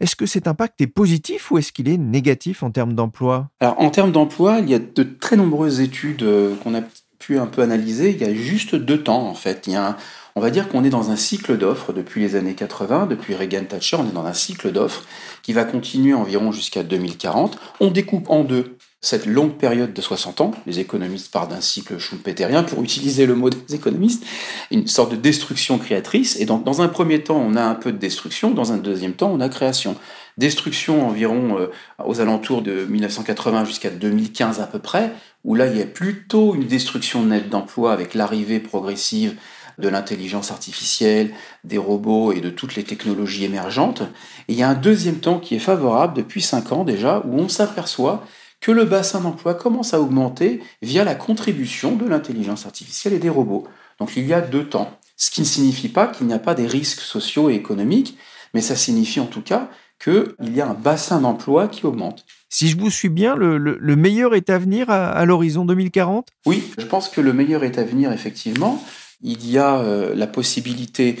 est-ce 0.00 0.16
que 0.16 0.24
cet 0.24 0.46
impact 0.48 0.80
est 0.80 0.86
positif 0.86 1.50
ou 1.50 1.58
est-ce 1.58 1.72
qu'il 1.72 1.90
est 1.90 1.98
négatif 1.98 2.62
en 2.62 2.70
termes 2.70 2.94
d'emploi? 2.94 3.50
Alors 3.60 3.78
en 3.78 3.90
termes 3.90 4.12
d'emploi, 4.12 4.60
il 4.60 4.70
y 4.70 4.74
a 4.74 4.78
de 4.78 5.02
très 5.02 5.36
nombreuses 5.36 5.80
études 5.80 6.22
euh, 6.22 6.54
qu'on 6.64 6.74
a 6.74 6.80
pu 7.18 7.38
un 7.38 7.44
peu 7.44 7.60
analyser. 7.60 8.12
Il 8.12 8.16
y 8.16 8.24
a 8.24 8.32
juste 8.32 8.76
deux 8.76 9.02
temps 9.02 9.28
en 9.28 9.34
fait. 9.34 9.66
Il 9.66 9.74
y 9.74 9.76
a 9.76 9.98
on 10.36 10.40
va 10.40 10.50
dire 10.50 10.68
qu'on 10.68 10.84
est 10.84 10.90
dans 10.90 11.10
un 11.10 11.16
cycle 11.16 11.58
d'offres 11.58 11.92
depuis 11.92 12.22
les 12.22 12.34
années 12.34 12.54
80, 12.54 13.06
depuis 13.06 13.34
Reagan 13.34 13.64
Thatcher, 13.64 13.96
on 13.96 14.08
est 14.08 14.14
dans 14.14 14.24
un 14.24 14.32
cycle 14.32 14.72
d'offres 14.72 15.04
qui 15.42 15.52
va 15.52 15.64
continuer 15.64 16.14
environ 16.14 16.50
jusqu'à 16.52 16.82
2040. 16.82 17.58
On 17.80 17.90
découpe 17.90 18.30
en 18.30 18.44
deux 18.44 18.77
cette 19.00 19.26
longue 19.26 19.56
période 19.56 19.92
de 19.92 20.00
60 20.00 20.40
ans, 20.40 20.50
les 20.66 20.80
économistes 20.80 21.30
parlent 21.30 21.48
d'un 21.48 21.60
cycle 21.60 21.98
schumpeterien, 21.98 22.64
pour 22.64 22.82
utiliser 22.82 23.26
le 23.26 23.36
mot 23.36 23.48
des 23.48 23.74
économistes, 23.74 24.24
une 24.72 24.88
sorte 24.88 25.12
de 25.12 25.16
destruction 25.16 25.78
créatrice. 25.78 26.36
Et 26.40 26.46
donc, 26.46 26.64
dans 26.64 26.82
un 26.82 26.88
premier 26.88 27.22
temps, 27.22 27.40
on 27.40 27.54
a 27.54 27.62
un 27.62 27.76
peu 27.76 27.92
de 27.92 27.98
destruction, 27.98 28.50
dans 28.50 28.72
un 28.72 28.76
deuxième 28.76 29.12
temps, 29.12 29.30
on 29.32 29.40
a 29.40 29.48
création. 29.48 29.94
Destruction 30.36 31.06
environ 31.06 31.58
euh, 31.60 31.68
aux 32.04 32.20
alentours 32.20 32.62
de 32.62 32.86
1980 32.86 33.66
jusqu'à 33.66 33.90
2015 33.90 34.60
à 34.60 34.66
peu 34.66 34.80
près, 34.80 35.12
où 35.44 35.54
là, 35.54 35.68
il 35.68 35.78
y 35.78 35.82
a 35.82 35.86
plutôt 35.86 36.56
une 36.56 36.66
destruction 36.66 37.24
nette 37.24 37.48
d'emplois 37.48 37.92
avec 37.92 38.14
l'arrivée 38.14 38.58
progressive 38.58 39.36
de 39.78 39.88
l'intelligence 39.88 40.50
artificielle, 40.50 41.30
des 41.62 41.78
robots 41.78 42.32
et 42.32 42.40
de 42.40 42.50
toutes 42.50 42.74
les 42.74 42.82
technologies 42.82 43.44
émergentes. 43.44 44.02
Et 44.48 44.54
il 44.54 44.58
y 44.58 44.64
a 44.64 44.68
un 44.68 44.74
deuxième 44.74 45.20
temps 45.20 45.38
qui 45.38 45.54
est 45.54 45.60
favorable 45.60 46.14
depuis 46.14 46.42
5 46.42 46.72
ans 46.72 46.84
déjà, 46.84 47.22
où 47.24 47.38
on 47.38 47.48
s'aperçoit 47.48 48.26
que 48.60 48.72
le 48.72 48.84
bassin 48.84 49.20
d'emploi 49.20 49.54
commence 49.54 49.94
à 49.94 50.00
augmenter 50.00 50.62
via 50.82 51.04
la 51.04 51.14
contribution 51.14 51.94
de 51.94 52.06
l'intelligence 52.06 52.66
artificielle 52.66 53.14
et 53.14 53.18
des 53.18 53.28
robots. 53.28 53.66
Donc 53.98 54.16
il 54.16 54.26
y 54.26 54.32
a 54.32 54.40
deux 54.40 54.68
temps. 54.68 54.98
Ce 55.16 55.30
qui 55.30 55.40
ne 55.40 55.46
signifie 55.46 55.88
pas 55.88 56.06
qu'il 56.06 56.26
n'y 56.26 56.32
a 56.32 56.38
pas 56.38 56.54
des 56.54 56.66
risques 56.66 57.00
sociaux 57.00 57.50
et 57.50 57.54
économiques, 57.54 58.16
mais 58.54 58.60
ça 58.60 58.76
signifie 58.76 59.20
en 59.20 59.26
tout 59.26 59.42
cas 59.42 59.68
qu'il 59.98 60.54
y 60.54 60.60
a 60.60 60.68
un 60.68 60.74
bassin 60.74 61.20
d'emploi 61.20 61.68
qui 61.68 61.86
augmente. 61.86 62.24
Si 62.48 62.68
je 62.68 62.78
vous 62.78 62.90
suis 62.90 63.08
bien, 63.08 63.36
le, 63.36 63.96
meilleur 63.96 64.34
est 64.34 64.48
à 64.48 64.58
venir 64.58 64.90
à, 64.90 65.24
l'horizon 65.24 65.64
2040 65.64 66.28
Oui, 66.46 66.62
je 66.78 66.86
pense 66.86 67.08
que 67.08 67.20
le 67.20 67.32
meilleur 67.32 67.64
est 67.64 67.78
à 67.78 67.84
venir, 67.84 68.12
effectivement. 68.12 68.82
Il 69.20 69.50
y 69.50 69.58
a 69.58 69.78
euh, 69.80 70.14
la 70.14 70.26
possibilité, 70.28 71.18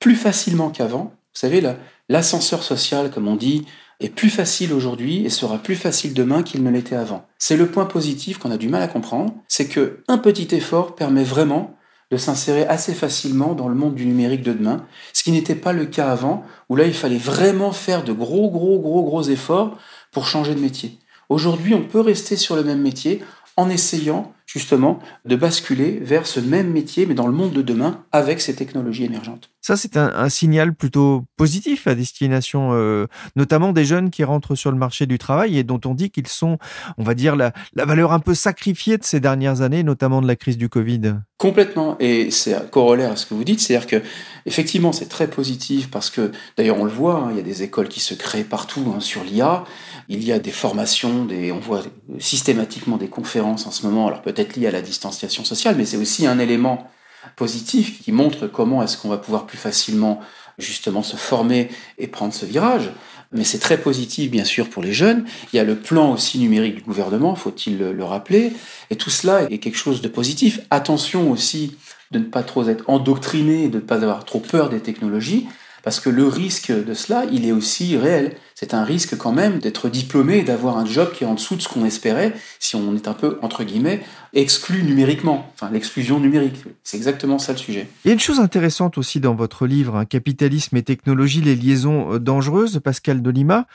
plus 0.00 0.16
facilement 0.16 0.70
qu'avant, 0.70 1.04
vous 1.04 1.40
savez, 1.40 1.62
l'ascenseur 2.08 2.62
social, 2.62 3.10
comme 3.10 3.28
on 3.28 3.36
dit, 3.36 3.64
est 4.00 4.08
plus 4.08 4.30
facile 4.30 4.72
aujourd'hui 4.72 5.24
et 5.24 5.30
sera 5.30 5.58
plus 5.58 5.76
facile 5.76 6.14
demain 6.14 6.42
qu'il 6.42 6.62
ne 6.62 6.70
l'était 6.70 6.96
avant. 6.96 7.26
C'est 7.38 7.56
le 7.56 7.66
point 7.66 7.86
positif 7.86 8.38
qu'on 8.38 8.50
a 8.50 8.56
du 8.56 8.68
mal 8.68 8.82
à 8.82 8.88
comprendre, 8.88 9.34
c'est 9.48 9.68
que 9.68 10.02
un 10.08 10.18
petit 10.18 10.54
effort 10.54 10.94
permet 10.94 11.24
vraiment 11.24 11.76
de 12.10 12.16
s'insérer 12.16 12.66
assez 12.66 12.94
facilement 12.94 13.54
dans 13.54 13.68
le 13.68 13.74
monde 13.74 13.94
du 13.94 14.06
numérique 14.06 14.42
de 14.42 14.52
demain, 14.52 14.86
ce 15.12 15.24
qui 15.24 15.32
n'était 15.32 15.56
pas 15.56 15.72
le 15.72 15.86
cas 15.86 16.10
avant, 16.10 16.44
où 16.68 16.76
là 16.76 16.84
il 16.84 16.94
fallait 16.94 17.16
vraiment 17.16 17.72
faire 17.72 18.04
de 18.04 18.12
gros, 18.12 18.50
gros, 18.50 18.78
gros, 18.78 19.02
gros 19.02 19.22
efforts 19.22 19.76
pour 20.12 20.26
changer 20.26 20.54
de 20.54 20.60
métier. 20.60 20.98
Aujourd'hui, 21.28 21.74
on 21.74 21.82
peut 21.82 22.00
rester 22.00 22.36
sur 22.36 22.54
le 22.54 22.62
même 22.62 22.80
métier 22.80 23.22
en 23.56 23.68
essayant 23.68 24.32
justement 24.46 25.00
de 25.24 25.36
basculer 25.36 25.98
vers 26.00 26.26
ce 26.26 26.40
même 26.40 26.70
métier, 26.70 27.04
mais 27.04 27.14
dans 27.14 27.26
le 27.26 27.32
monde 27.32 27.52
de 27.52 27.62
demain, 27.62 28.04
avec 28.12 28.40
ces 28.40 28.54
technologies 28.54 29.04
émergentes. 29.04 29.50
Ça, 29.66 29.76
c'est 29.76 29.96
un, 29.96 30.28
signal 30.28 30.74
plutôt 30.74 31.24
positif 31.36 31.88
à 31.88 31.96
destination, 31.96 32.70
euh, 32.74 33.08
notamment 33.34 33.72
des 33.72 33.84
jeunes 33.84 34.10
qui 34.10 34.22
rentrent 34.22 34.54
sur 34.54 34.70
le 34.70 34.78
marché 34.78 35.06
du 35.06 35.18
travail 35.18 35.58
et 35.58 35.64
dont 35.64 35.80
on 35.84 35.94
dit 35.94 36.10
qu'ils 36.10 36.28
sont, 36.28 36.58
on 36.98 37.02
va 37.02 37.14
dire, 37.14 37.34
la, 37.34 37.52
valeur 37.74 38.12
un 38.12 38.20
peu 38.20 38.34
sacrifiée 38.34 38.96
de 38.96 39.02
ces 39.02 39.18
dernières 39.18 39.62
années, 39.62 39.82
notamment 39.82 40.22
de 40.22 40.28
la 40.28 40.36
crise 40.36 40.56
du 40.56 40.68
Covid. 40.68 41.16
Complètement. 41.36 41.96
Et 41.98 42.30
c'est 42.30 42.70
corollaire 42.70 43.10
à 43.10 43.16
ce 43.16 43.26
que 43.26 43.34
vous 43.34 43.42
dites, 43.42 43.58
c'est-à-dire 43.58 43.88
que 43.88 44.02
effectivement, 44.46 44.92
c'est 44.92 45.08
très 45.08 45.26
positif 45.26 45.90
parce 45.90 46.10
que, 46.10 46.30
d'ailleurs, 46.56 46.78
on 46.78 46.84
le 46.84 46.90
voit, 46.90 47.16
hein, 47.16 47.28
il 47.32 47.36
y 47.36 47.40
a 47.40 47.42
des 47.42 47.64
écoles 47.64 47.88
qui 47.88 48.00
se 48.00 48.14
créent 48.14 48.44
partout 48.44 48.94
hein, 48.94 49.00
sur 49.00 49.24
l'IA. 49.24 49.64
Il 50.08 50.22
y 50.22 50.30
a 50.30 50.38
des 50.38 50.52
formations, 50.52 51.24
des, 51.24 51.50
on 51.50 51.58
voit 51.58 51.82
systématiquement 52.20 52.98
des 52.98 53.08
conférences 53.08 53.66
en 53.66 53.72
ce 53.72 53.84
moment, 53.84 54.06
alors 54.06 54.22
peut-être 54.22 54.35
liées 54.56 54.66
à 54.66 54.70
la 54.70 54.82
distanciation 54.82 55.44
sociale, 55.44 55.76
mais 55.76 55.84
c'est 55.84 55.96
aussi 55.96 56.26
un 56.26 56.38
élément 56.38 56.90
positif 57.34 58.02
qui 58.02 58.12
montre 58.12 58.46
comment 58.46 58.82
est-ce 58.82 58.96
qu'on 58.96 59.08
va 59.08 59.18
pouvoir 59.18 59.46
plus 59.46 59.58
facilement 59.58 60.20
justement 60.58 61.02
se 61.02 61.16
former 61.16 61.68
et 61.98 62.06
prendre 62.06 62.32
ce 62.32 62.46
virage. 62.46 62.92
Mais 63.32 63.44
c'est 63.44 63.58
très 63.58 63.78
positif, 63.78 64.30
bien 64.30 64.44
sûr, 64.44 64.70
pour 64.70 64.82
les 64.82 64.92
jeunes. 64.92 65.24
Il 65.52 65.56
y 65.56 65.58
a 65.58 65.64
le 65.64 65.76
plan 65.76 66.12
aussi 66.12 66.38
numérique 66.38 66.76
du 66.76 66.82
gouvernement, 66.82 67.34
faut-il 67.34 67.78
le, 67.78 68.04
rappeler. 68.04 68.52
Et 68.90 68.96
tout 68.96 69.10
cela 69.10 69.50
est 69.50 69.58
quelque 69.58 69.76
chose 69.76 70.00
de 70.00 70.08
positif. 70.08 70.60
Attention 70.70 71.30
aussi 71.30 71.76
de 72.12 72.20
ne 72.20 72.24
pas 72.24 72.44
trop 72.44 72.68
être 72.68 72.84
endoctriné, 72.88 73.68
de 73.68 73.76
ne 73.76 73.80
pas 73.80 73.96
avoir 73.96 74.24
trop 74.24 74.38
peur 74.38 74.70
des 74.70 74.80
technologies. 74.80 75.48
Parce 75.86 76.00
que 76.00 76.10
le 76.10 76.26
risque 76.26 76.72
de 76.72 76.94
cela, 76.94 77.26
il 77.30 77.46
est 77.46 77.52
aussi 77.52 77.96
réel. 77.96 78.34
C'est 78.56 78.74
un 78.74 78.82
risque 78.82 79.16
quand 79.16 79.30
même 79.30 79.60
d'être 79.60 79.88
diplômé 79.88 80.38
et 80.38 80.42
d'avoir 80.42 80.78
un 80.78 80.84
job 80.84 81.12
qui 81.12 81.22
est 81.22 81.28
en 81.28 81.34
dessous 81.34 81.54
de 81.54 81.62
ce 81.62 81.68
qu'on 81.68 81.84
espérait 81.84 82.34
si 82.58 82.74
on 82.74 82.96
est 82.96 83.06
un 83.06 83.12
peu, 83.12 83.38
entre 83.40 83.62
guillemets, 83.62 84.00
exclu 84.32 84.82
numériquement. 84.82 85.48
Enfin, 85.54 85.70
l'exclusion 85.70 86.18
numérique. 86.18 86.56
C'est 86.82 86.96
exactement 86.96 87.38
ça 87.38 87.52
le 87.52 87.58
sujet. 87.58 87.86
Il 88.04 88.08
y 88.08 88.10
a 88.10 88.14
une 88.14 88.18
chose 88.18 88.40
intéressante 88.40 88.98
aussi 88.98 89.20
dans 89.20 89.36
votre 89.36 89.68
livre, 89.68 89.94
hein, 89.94 90.06
Capitalisme 90.06 90.76
et 90.76 90.82
technologie, 90.82 91.40
les 91.40 91.54
liaisons 91.54 92.14
euh, 92.14 92.18
dangereuses, 92.18 92.80
Pascal 92.82 93.22
Delima. 93.22 93.68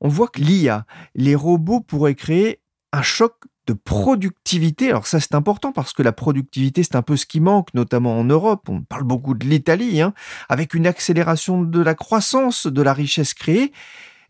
On 0.00 0.08
voit 0.08 0.28
que 0.28 0.40
l'IA, 0.40 0.86
les 1.16 1.34
robots 1.34 1.80
pourraient 1.80 2.14
créer 2.14 2.60
un 2.94 3.02
choc 3.02 3.34
de 3.68 3.74
productivité. 3.74 4.88
Alors 4.88 5.06
ça 5.06 5.20
c'est 5.20 5.34
important 5.34 5.72
parce 5.72 5.92
que 5.92 6.02
la 6.02 6.12
productivité 6.12 6.82
c'est 6.82 6.96
un 6.96 7.02
peu 7.02 7.16
ce 7.16 7.26
qui 7.26 7.40
manque, 7.40 7.72
notamment 7.74 8.18
en 8.18 8.24
Europe. 8.24 8.68
On 8.68 8.80
parle 8.80 9.04
beaucoup 9.04 9.34
de 9.34 9.46
l'Italie, 9.46 10.00
hein, 10.00 10.14
avec 10.48 10.74
une 10.74 10.86
accélération 10.86 11.62
de 11.62 11.80
la 11.80 11.94
croissance, 11.94 12.66
de 12.66 12.82
la 12.82 12.92
richesse 12.92 13.34
créée. 13.34 13.72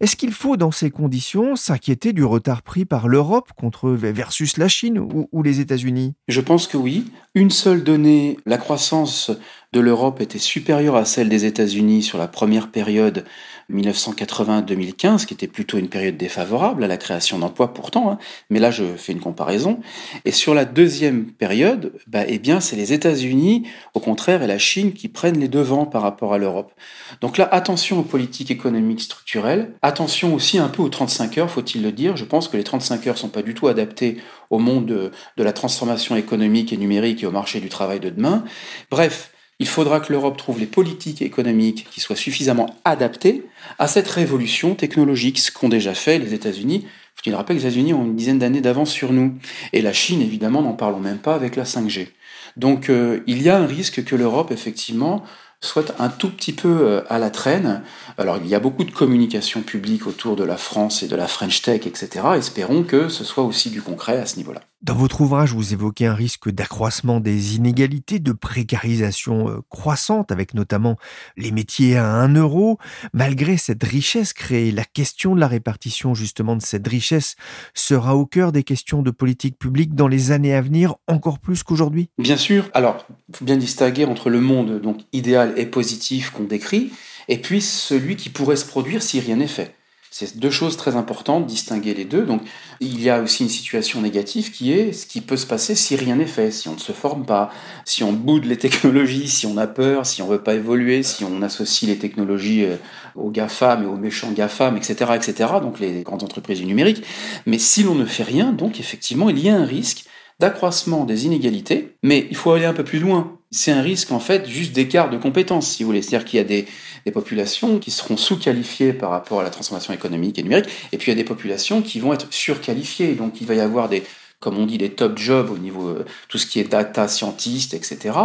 Est-ce 0.01 0.15
qu'il 0.15 0.31
faut, 0.31 0.57
dans 0.57 0.71
ces 0.71 0.93
conditions, 0.93 1.57
s'inquiéter 1.57 2.13
du 2.13 2.23
retard 2.23 2.63
pris 2.63 2.85
par 2.85 3.09
l'Europe 3.09 3.51
contre 3.57 3.91
versus 3.91 4.57
la 4.57 4.69
Chine 4.69 4.97
ou, 5.01 5.29
ou 5.33 5.43
les 5.43 5.59
États-Unis? 5.59 6.15
Je 6.29 6.41
pense 6.41 6.69
que 6.69 6.77
oui. 6.77 7.11
Une 7.35 7.51
seule 7.51 7.83
donnée, 7.83 8.37
la 8.47 8.59
croissance 8.59 9.33
de 9.73 9.81
l'Europe 9.81 10.21
était 10.21 10.39
supérieure 10.39 10.95
à 10.95 11.05
celle 11.05 11.29
des 11.29 11.47
États-Unis 11.47 12.05
sur 12.05 12.19
la 12.19 12.29
première 12.29 12.71
période 12.71 13.25
1980-2015, 13.73 15.27
qui 15.27 15.35
était 15.35 15.47
plutôt 15.47 15.79
une 15.79 15.89
période 15.89 16.17
défavorable 16.17 16.85
à 16.85 16.87
la 16.87 16.97
création 16.97 17.39
d'emplois 17.39 17.75
pourtant, 17.75 18.11
hein. 18.11 18.19
mais 18.51 18.59
là 18.61 18.71
je 18.71 18.85
fais 18.97 19.13
une 19.13 19.21
comparaison. 19.21 19.81
Et 20.25 20.33
sur 20.33 20.55
la 20.55 20.65
deuxième 20.65 21.27
période, 21.27 21.93
bah, 22.07 22.25
eh 22.27 22.39
bien 22.39 22.61
c'est 22.61 22.77
les 22.77 22.93
États-Unis, 22.93 23.69
au 23.95 24.01
contraire, 24.01 24.43
et 24.43 24.47
la 24.47 24.59
Chine 24.59 24.93
qui 24.93 25.09
prennent 25.09 25.39
les 25.39 25.49
devants 25.49 25.87
par 25.87 26.03
rapport 26.03 26.33
à 26.33 26.39
l'Europe. 26.39 26.73
Donc 27.21 27.37
là, 27.37 27.49
attention 27.53 28.01
aux 28.01 28.05
politiques 28.05 28.51
économiques 28.51 29.03
structurelles, 29.03 29.75
attention 29.83 30.35
aussi 30.35 30.59
un 30.59 30.69
peu 30.69 30.83
aux 30.83 30.89
35 30.89 31.39
heures, 31.39 31.51
faut-il 31.51 31.83
le 31.83 31.93
dire. 31.93 32.17
Je 32.17 32.25
pense 32.25 32.49
que 32.49 32.57
les 32.57 32.65
35 32.65 33.07
heures 33.07 33.19
sont 33.19 33.29
pas 33.29 33.43
du 33.43 33.55
tout 33.55 33.69
adaptées 33.69 34.19
au 34.51 34.59
monde 34.59 34.87
de, 34.87 35.13
de 35.37 35.43
la 35.43 35.53
transformation 35.53 36.17
économique 36.17 36.73
et 36.73 36.77
numérique 36.77 37.23
et 37.23 37.27
au 37.27 37.31
marché 37.31 37.61
du 37.61 37.69
travail 37.69 38.01
de 38.01 38.09
demain. 38.11 38.45
Bref, 38.91 39.31
il 39.59 39.67
faudra 39.67 40.01
que 40.01 40.13
l'Europe 40.13 40.37
trouve 40.37 40.61
les 40.61 40.67
politiques 40.67 41.23
économiques 41.23 41.87
qui 41.91 42.01
soient 42.01 42.17
suffisamment 42.17 42.77
adaptées 42.85 43.45
à 43.79 43.89
cette 43.89 44.09
révolution 44.09 44.75
technologique, 44.75 45.39
ce 45.39 45.51
qu'ont 45.51 45.69
déjà 45.69 45.95
fait 45.95 46.19
les 46.19 46.35
États-Unis. 46.35 46.87
Faut-il 47.17 47.35
rappeler 47.35 47.57
que 47.57 47.63
les 47.63 47.67
États-Unis 47.67 47.95
ont 47.95 48.05
une 48.05 48.15
dizaine 48.15 48.39
d'années 48.39 48.61
d'avance 48.61 48.91
sur 48.91 49.13
nous. 49.13 49.35
Et 49.73 49.83
la 49.83 49.93
Chine, 49.93 50.23
évidemment, 50.23 50.63
n'en 50.63 50.75
parlons 50.75 51.01
même 51.01 51.19
pas 51.19 51.35
avec 51.35 51.57
la 51.57 51.65
5G. 51.65 52.09
Donc 52.57 52.89
euh, 52.89 53.21
il 53.27 53.43
y 53.43 53.49
a 53.49 53.59
un 53.59 53.67
risque 53.67 54.05
que 54.05 54.15
l'Europe, 54.15 54.53
effectivement, 54.53 55.25
soit 55.61 55.95
un 55.99 56.09
tout 56.09 56.31
petit 56.31 56.53
peu 56.53 56.69
euh, 56.69 57.03
à 57.09 57.19
la 57.19 57.31
traîne. 57.31 57.83
Alors 58.17 58.39
il 58.39 58.47
y 58.49 58.55
a 58.55 58.61
beaucoup 58.61 58.85
de 58.85 58.91
communication 58.93 59.63
publique 59.63 60.07
autour 60.07 60.37
de 60.37 60.45
la 60.45 60.57
France 60.57 61.03
et 61.03 61.09
de 61.09 61.17
la 61.17 61.27
French 61.27 61.63
Tech, 61.63 61.87
etc. 61.87 62.25
Espérons 62.37 62.85
que 62.85 63.09
ce 63.09 63.25
soit 63.25 63.45
aussi 63.45 63.71
du 63.71 63.83
concret 63.83 64.19
à 64.19 64.27
ce 64.27 64.37
niveau-là. 64.37 64.61
Dans 64.81 64.95
votre 64.95 65.23
ouvrage, 65.23 65.53
vous 65.53 65.73
évoquez 65.73 66.07
un 66.07 66.15
risque 66.15 66.51
d'accroissement 66.51 67.19
des 67.19 67.57
inégalités, 67.57 68.21
de 68.21 68.31
précarisation 68.31 69.49
euh, 69.49 69.59
croissante, 69.69 70.31
avec 70.31 70.55
notamment 70.55 70.97
les 71.37 71.51
métiers 71.51 71.97
à 71.97 72.07
1 72.07 72.35
euro. 72.35 72.79
Malgré 73.13 73.57
cette 73.57 73.83
richesse 73.83 74.33
créée, 74.33 74.71
la 74.71 74.85
question 74.85 75.35
de 75.35 75.41
la 75.41 75.49
répartition 75.49 76.15
justement 76.15 76.55
de 76.55 76.63
cette 76.63 76.87
richesse 76.87 77.35
sera 77.75 78.15
au 78.15 78.25
cœur 78.25 78.53
des 78.53 78.63
questions 78.63 79.03
de 79.03 79.11
politique 79.11 79.59
publique 79.59 79.97
dans 79.97 80.07
les 80.07 80.31
années 80.31 80.55
à 80.55 80.61
venir, 80.61 80.95
encore 81.09 81.41
plus 81.41 81.65
qu'aujourd'hui? 81.65 82.09
Bien 82.17 82.37
sûr. 82.37 82.71
Alors, 82.73 83.05
il 83.31 83.37
faut 83.37 83.45
bien 83.45 83.57
distinguer 83.57 84.05
entre 84.05 84.31
le 84.31 84.41
monde 84.41 84.81
idéal 85.13 85.55
et 85.57 85.67
positif 85.67 86.31
qu'on 86.31 86.45
décrit, 86.45 86.93
et 87.27 87.39
puis 87.39 87.61
celui 87.61 88.15
qui 88.15 88.31
pourrait 88.31 88.55
se 88.55 88.65
produire 88.65 89.03
si 89.03 89.19
rien 89.19 89.37
n'est 89.37 89.49
fait. 89.49 89.75
C'est 90.21 90.37
deux 90.37 90.51
choses 90.51 90.77
très 90.77 90.97
importantes, 90.97 91.47
distinguer 91.47 91.95
les 91.95 92.05
deux. 92.05 92.25
Donc, 92.25 92.43
il 92.81 93.01
y 93.01 93.09
a 93.09 93.23
aussi 93.23 93.45
une 93.45 93.49
situation 93.49 94.03
négative 94.03 94.51
qui 94.51 94.73
est 94.73 94.93
ce 94.93 95.07
qui 95.07 95.21
peut 95.21 95.37
se 95.37 95.47
passer 95.47 95.77
si 95.77 95.95
rien 95.95 96.17
n'est 96.17 96.27
fait, 96.27 96.51
si 96.51 96.67
on 96.69 96.75
ne 96.75 96.81
se 96.81 96.91
forme 96.91 97.25
pas, 97.25 97.53
si 97.85 98.03
on 98.03 98.13
boude 98.13 98.45
les 98.45 98.57
technologies, 98.59 99.29
si 99.29 99.47
on 99.47 99.57
a 99.57 99.69
peur, 99.69 100.07
si 100.07 100.21
on 100.21 100.27
veut 100.27 100.43
pas 100.43 100.55
évoluer, 100.55 101.05
si 101.05 101.23
on 101.23 101.41
associe 101.41 101.89
les 101.89 101.99
technologies 101.99 102.65
euh, 102.65 102.79
aux 103.15 103.31
GAFAM 103.31 103.85
et 103.85 103.87
aux 103.87 103.95
méchants 103.95 104.33
GAFAM, 104.33 104.77
etc., 104.77 105.13
etc., 105.15 105.53
donc 105.63 105.79
les 105.79 106.03
grandes 106.03 106.25
entreprises 106.25 106.59
du 106.59 106.67
numérique. 106.67 107.05
Mais 107.47 107.59
si 107.59 107.85
l'on 107.85 107.95
ne 107.95 108.05
fait 108.05 108.25
rien, 108.25 108.51
donc 108.51 108.81
effectivement, 108.81 109.31
il 109.31 109.39
y 109.39 109.49
a 109.49 109.57
un 109.57 109.65
risque 109.65 110.05
d'accroissement 110.41 111.05
des 111.05 111.27
inégalités, 111.27 111.97
mais 112.03 112.27
il 112.31 112.37
faut 112.37 112.53
aller 112.53 112.65
un 112.65 112.73
peu 112.73 112.85
plus 112.85 113.01
loin. 113.01 113.39
C'est 113.51 113.73
un 113.73 113.81
risque 113.81 114.13
en 114.13 114.21
fait 114.21 114.47
juste 114.47 114.73
d'écart 114.73 115.11
de 115.11 115.17
compétences, 115.17 115.69
si 115.69 115.83
vous 115.83 115.89
voulez. 115.89 116.03
C'est-à-dire 116.03 116.27
qu'il 116.27 116.39
y 116.39 116.41
a 116.41 116.45
des, 116.45 116.67
populations 117.13 117.79
qui 117.79 117.91
seront 117.91 118.19
sous-qualifiées 118.19 118.93
par 118.93 119.09
rapport 119.09 119.41
à 119.41 119.43
la 119.43 119.49
transformation 119.49 119.95
économique 119.95 120.39
et 120.39 120.43
numérique, 120.43 120.67
et 120.93 120.99
puis 120.99 121.11
il 121.11 121.15
y 121.15 121.19
a 121.19 121.23
des 121.23 121.25
populations 121.25 121.81
qui 121.81 122.01
vont 122.01 122.13
être 122.13 122.31
surqualifiées. 122.31 123.15
Donc 123.15 123.41
il 123.41 123.47
va 123.47 123.55
y 123.55 123.61
avoir 123.61 123.89
des, 123.89 124.03
comme 124.41 124.57
on 124.57 124.67
dit, 124.67 124.79
des 124.79 124.91
top 124.91 125.19
jobs 125.19 125.51
au 125.51 125.59
niveau 125.59 125.89
euh, 125.89 126.05
tout 126.29 126.39
ce 126.39 126.47
qui 126.47 126.61
est 126.61 126.65
data 126.65 127.09
scientist, 127.09 127.75
etc. 127.75 128.17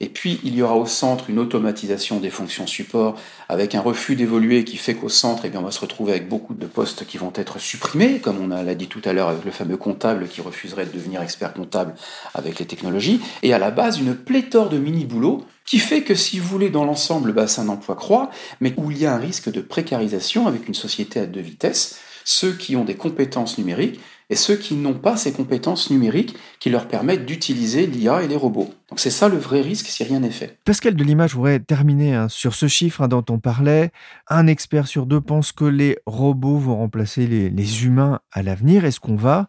Et 0.00 0.08
puis 0.08 0.38
il 0.44 0.54
y 0.54 0.62
aura 0.62 0.76
au 0.76 0.84
centre 0.84 1.30
une 1.30 1.38
automatisation 1.38 2.20
des 2.20 2.28
fonctions 2.28 2.66
support 2.66 3.16
avec 3.48 3.74
un 3.74 3.80
refus 3.80 4.14
d'évoluer 4.14 4.64
qui 4.64 4.76
fait 4.76 4.94
qu'au 4.94 5.08
centre, 5.08 5.44
eh 5.44 5.48
bien, 5.48 5.60
on 5.60 5.64
va 5.64 5.70
se 5.70 5.80
retrouver 5.80 6.12
avec 6.12 6.28
beaucoup 6.28 6.54
de 6.54 6.66
postes 6.66 7.06
qui 7.06 7.16
vont 7.16 7.32
être 7.34 7.58
supprimés, 7.58 8.18
comme 8.18 8.38
on 8.40 8.48
l'a 8.48 8.74
dit 8.74 8.88
tout 8.88 9.00
à 9.04 9.12
l'heure 9.12 9.28
avec 9.28 9.44
le 9.44 9.50
fameux 9.50 9.76
comptable 9.76 10.28
qui 10.28 10.42
refuserait 10.42 10.86
de 10.86 10.92
devenir 10.92 11.22
expert 11.22 11.54
comptable 11.54 11.94
avec 12.34 12.58
les 12.58 12.66
technologies. 12.66 13.20
Et 13.42 13.54
à 13.54 13.58
la 13.58 13.70
base, 13.70 13.98
une 13.98 14.14
pléthore 14.14 14.68
de 14.68 14.78
mini-boulots 14.78 15.44
qui 15.64 15.78
fait 15.78 16.02
que 16.02 16.14
si 16.14 16.38
vous 16.38 16.48
voulez, 16.48 16.70
dans 16.70 16.84
l'ensemble, 16.84 17.28
le 17.28 17.32
bassin 17.32 17.64
d'emploi 17.64 17.94
croît, 17.94 18.30
mais 18.60 18.74
où 18.76 18.90
il 18.90 18.98
y 18.98 19.06
a 19.06 19.14
un 19.14 19.18
risque 19.18 19.50
de 19.50 19.60
précarisation 19.60 20.46
avec 20.46 20.68
une 20.68 20.74
société 20.74 21.20
à 21.20 21.26
deux 21.26 21.40
vitesses, 21.40 21.98
ceux 22.24 22.52
qui 22.52 22.76
ont 22.76 22.84
des 22.84 22.94
compétences 22.94 23.58
numériques 23.58 24.00
et 24.32 24.34
ceux 24.34 24.56
qui 24.56 24.76
n'ont 24.76 24.94
pas 24.94 25.18
ces 25.18 25.30
compétences 25.30 25.90
numériques 25.90 26.34
qui 26.58 26.70
leur 26.70 26.88
permettent 26.88 27.26
d'utiliser 27.26 27.86
l'IA 27.86 28.22
et 28.22 28.28
les 28.28 28.36
robots. 28.36 28.70
Donc 28.88 28.98
c'est 28.98 29.10
ça 29.10 29.28
le 29.28 29.36
vrai 29.36 29.60
risque 29.60 29.88
si 29.88 30.04
rien 30.04 30.20
n'est 30.20 30.30
fait. 30.30 30.58
Pascal 30.64 30.94
de 30.94 31.04
l'image, 31.04 31.32
je 31.32 31.36
voudrais 31.36 31.60
terminer 31.60 32.14
hein, 32.14 32.28
sur 32.30 32.54
ce 32.54 32.66
chiffre 32.66 33.02
hein, 33.02 33.08
dont 33.08 33.24
on 33.28 33.38
parlait. 33.38 33.92
Un 34.28 34.46
expert 34.46 34.86
sur 34.86 35.04
deux 35.04 35.20
pense 35.20 35.52
que 35.52 35.66
les 35.66 35.98
robots 36.06 36.56
vont 36.56 36.78
remplacer 36.78 37.26
les 37.26 37.84
humains 37.84 38.20
à 38.32 38.42
l'avenir. 38.42 38.86
Est-ce 38.86 39.00
qu'on 39.00 39.16
va 39.16 39.48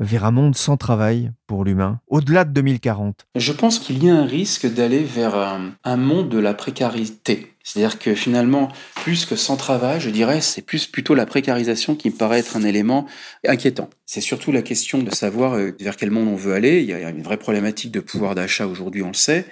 vers 0.00 0.24
un 0.24 0.30
monde 0.30 0.56
sans 0.56 0.76
travail 0.76 1.30
pour 1.46 1.64
l'humain, 1.64 2.00
au-delà 2.08 2.44
de 2.44 2.52
2040 2.52 3.26
Je 3.36 3.52
pense 3.52 3.78
qu'il 3.78 4.02
y 4.04 4.10
a 4.10 4.14
un 4.14 4.24
risque 4.24 4.66
d'aller 4.66 5.02
vers 5.02 5.34
un, 5.36 5.96
monde 5.96 6.28
de 6.28 6.38
la 6.38 6.54
précarité. 6.54 7.48
C'est-à-dire 7.62 7.98
que 7.98 8.14
finalement, 8.14 8.68
plus 8.96 9.24
que 9.24 9.36
sans 9.36 9.56
travail, 9.56 10.00
je 10.00 10.10
dirais, 10.10 10.40
c'est 10.40 10.62
plus 10.62 10.86
plutôt 10.86 11.14
la 11.14 11.26
précarisation 11.26 11.94
qui 11.94 12.10
me 12.10 12.14
paraît 12.14 12.40
être 12.40 12.56
un 12.56 12.64
élément 12.64 13.06
inquiétant. 13.46 13.88
C'est 14.04 14.20
surtout 14.20 14.50
la 14.50 14.62
question 14.62 14.98
de 14.98 15.14
savoir 15.14 15.54
euh, 15.54 15.70
vers 15.78 15.96
quel 15.96 16.10
monde 16.10 16.28
on 16.28 16.34
veut 16.34 16.54
aller. 16.54 16.80
Il 16.80 16.86
y 16.86 16.92
a 16.92 17.10
une 17.10 17.22
vraie 17.22 17.36
problématique 17.36 17.92
de 17.92 18.00
pouvoir 18.00 18.34
d'achat 18.34 18.66
aujourd'hui, 18.66 19.02
on 19.02 19.08
le 19.08 19.14
sait. 19.14 19.46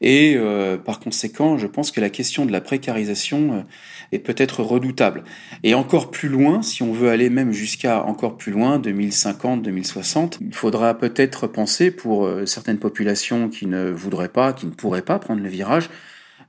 Et 0.00 0.36
euh, 0.36 0.78
par 0.78 1.00
conséquent, 1.00 1.58
je 1.58 1.66
pense 1.66 1.90
que 1.90 2.00
la 2.00 2.08
question 2.08 2.46
de 2.46 2.52
la 2.52 2.60
précarisation, 2.62 3.64
est 4.12 4.18
peut-être 4.18 4.62
redoutable. 4.62 5.24
Et 5.62 5.74
encore 5.74 6.10
plus 6.10 6.28
loin, 6.28 6.62
si 6.62 6.82
on 6.82 6.92
veut 6.92 7.10
aller 7.10 7.30
même 7.30 7.52
jusqu'à 7.52 8.04
encore 8.04 8.36
plus 8.36 8.52
loin, 8.52 8.78
2050, 8.78 9.62
2060, 9.62 10.38
il 10.40 10.54
faudra 10.54 10.94
peut-être 10.94 11.46
penser 11.46 11.90
pour 11.90 12.26
euh, 12.26 12.46
certaines 12.46 12.78
populations 12.78 13.48
qui 13.48 13.66
ne 13.66 13.90
voudraient 13.90 14.28
pas, 14.28 14.52
qui 14.52 14.66
ne 14.66 14.72
pourraient 14.72 15.02
pas 15.02 15.18
prendre 15.18 15.42
le 15.42 15.48
virage, 15.48 15.90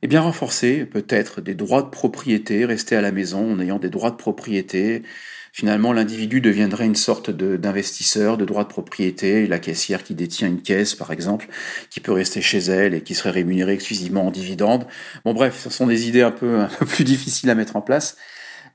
eh 0.02 0.08
bien 0.08 0.22
renforcer 0.22 0.86
peut-être 0.86 1.42
des 1.42 1.54
droits 1.54 1.84
de 1.84 1.90
propriété, 1.90 2.66
rester 2.66 2.96
à 2.96 3.02
la 3.02 3.12
maison 3.12 3.54
en 3.54 3.60
ayant 3.60 3.78
des 3.78 3.90
droits 3.90 4.12
de 4.12 4.16
propriété, 4.16 5.04
Finalement, 5.54 5.92
l'individu 5.92 6.40
deviendrait 6.40 6.86
une 6.86 6.96
sorte 6.96 7.30
d'investisseur 7.30 8.38
de, 8.38 8.46
droits 8.46 8.64
de 8.64 8.70
propriété, 8.70 9.48
la 9.48 9.60
caissière 9.60 10.04
qui 10.04 10.16
détient 10.16 10.48
une 10.48 10.62
caisse, 10.62 10.96
par 10.96 11.12
exemple, 11.12 11.48
qui 11.90 12.00
peut 12.00 12.14
rester 12.14 12.42
chez 12.42 12.60
elle 12.60 12.94
et 12.94 13.02
qui 13.02 13.16
serait 13.16 13.32
rémunérée 13.32 13.74
exclusivement 13.74 14.28
en 14.28 14.32
dividendes. 14.32 14.88
Bon, 15.26 15.34
bref, 15.34 15.60
ce 15.62 15.70
sont 15.70 15.88
des 15.88 16.08
idées 16.08 16.22
un 16.22 16.32
peu, 16.32 16.62
un 16.62 16.68
peu 16.68 16.86
plus 16.86 17.04
difficiles 17.04 17.50
à 17.50 17.56
mettre 17.56 17.76
en 17.76 17.82
place. 17.82 18.16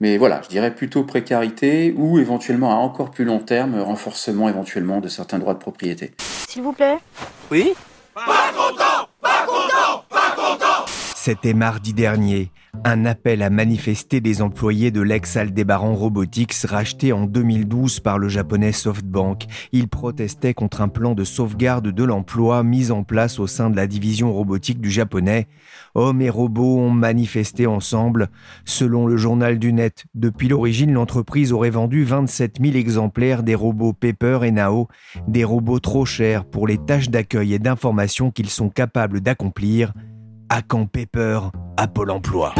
Mais 0.00 0.18
voilà, 0.18 0.42
je 0.42 0.48
dirais 0.48 0.74
plutôt 0.74 1.04
précarité 1.04 1.94
ou 1.96 2.18
éventuellement 2.18 2.72
à 2.72 2.74
encore 2.74 3.10
plus 3.10 3.24
long 3.24 3.38
terme, 3.38 3.80
renforcement 3.80 4.48
éventuellement 4.50 5.00
de 5.00 5.08
certains 5.08 5.38
droits 5.38 5.54
de 5.54 5.58
propriété. 5.58 6.12
S'il 6.46 6.62
vous 6.62 6.72
plaît. 6.72 6.98
Oui? 7.50 7.72
Pas 8.14 8.52
content! 8.54 9.08
Pas 9.22 9.46
content! 9.46 10.04
Pas 10.10 10.34
content! 10.36 10.84
C'était 11.14 11.54
mardi 11.54 11.94
dernier 11.94 12.50
un 12.84 13.04
appel 13.04 13.42
à 13.42 13.50
manifester 13.50 14.20
des 14.20 14.42
employés 14.42 14.90
de 14.90 15.00
l'ex-Aldebaran 15.00 15.94
Robotics 15.94 16.54
racheté 16.64 17.12
en 17.12 17.26
2012 17.26 18.00
par 18.00 18.18
le 18.18 18.28
japonais 18.28 18.72
SoftBank. 18.72 19.46
Ils 19.72 19.88
protestaient 19.88 20.54
contre 20.54 20.80
un 20.80 20.88
plan 20.88 21.14
de 21.14 21.24
sauvegarde 21.24 21.88
de 21.88 22.04
l'emploi 22.04 22.62
mis 22.62 22.90
en 22.90 23.04
place 23.04 23.38
au 23.38 23.46
sein 23.46 23.70
de 23.70 23.76
la 23.76 23.86
division 23.86 24.32
robotique 24.32 24.80
du 24.80 24.90
japonais. 24.90 25.48
Hommes 25.94 26.20
et 26.20 26.30
robots 26.30 26.78
ont 26.78 26.90
manifesté 26.90 27.66
ensemble. 27.66 28.28
Selon 28.64 29.06
le 29.06 29.16
journal 29.16 29.58
du 29.58 29.72
net, 29.72 30.04
depuis 30.14 30.48
l'origine, 30.48 30.92
l'entreprise 30.92 31.52
aurait 31.52 31.70
vendu 31.70 32.04
27 32.04 32.58
000 32.60 32.76
exemplaires 32.76 33.42
des 33.42 33.54
robots 33.54 33.92
Pepper 33.92 34.40
et 34.42 34.50
Nao, 34.50 34.88
des 35.28 35.44
robots 35.44 35.80
trop 35.80 36.04
chers 36.04 36.44
pour 36.44 36.66
les 36.66 36.78
tâches 36.78 37.10
d'accueil 37.10 37.54
et 37.54 37.58
d'information 37.58 38.30
qu'ils 38.30 38.50
sont 38.50 38.68
capables 38.68 39.20
d'accomplir. 39.20 39.92
À 40.48 40.62
quand 40.62 40.86
Pepper 40.86 41.40
à 41.76 41.88
Pôle 41.88 42.12
emploi. 42.12 42.54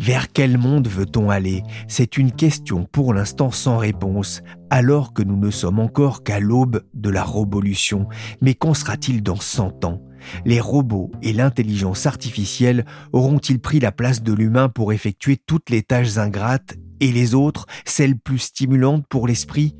Vers 0.00 0.32
quel 0.32 0.58
monde 0.58 0.88
veut-on 0.88 1.30
aller? 1.30 1.62
C'est 1.86 2.18
une 2.18 2.32
question 2.32 2.84
pour 2.90 3.14
l'instant 3.14 3.52
sans 3.52 3.78
réponse, 3.78 4.42
alors 4.68 5.14
que 5.14 5.22
nous 5.22 5.36
ne 5.36 5.50
sommes 5.50 5.78
encore 5.78 6.24
qu'à 6.24 6.40
l'aube 6.40 6.82
de 6.92 7.08
la 7.08 7.22
révolution. 7.22 8.08
Mais 8.40 8.54
qu'en 8.54 8.74
sera-t-il 8.74 9.22
dans 9.22 9.36
100 9.36 9.84
ans? 9.84 10.02
Les 10.44 10.60
robots 10.60 11.12
et 11.22 11.32
l'intelligence 11.32 12.06
artificielle 12.06 12.84
auront-ils 13.12 13.60
pris 13.60 13.78
la 13.78 13.92
place 13.92 14.22
de 14.22 14.32
l'humain 14.32 14.68
pour 14.68 14.92
effectuer 14.92 15.36
toutes 15.36 15.70
les 15.70 15.82
tâches 15.82 16.18
ingrates 16.18 16.74
et 16.98 17.12
les 17.12 17.34
autres, 17.34 17.66
celles 17.84 18.18
plus 18.18 18.40
stimulantes 18.40 19.06
pour 19.08 19.28
l'esprit? 19.28 19.76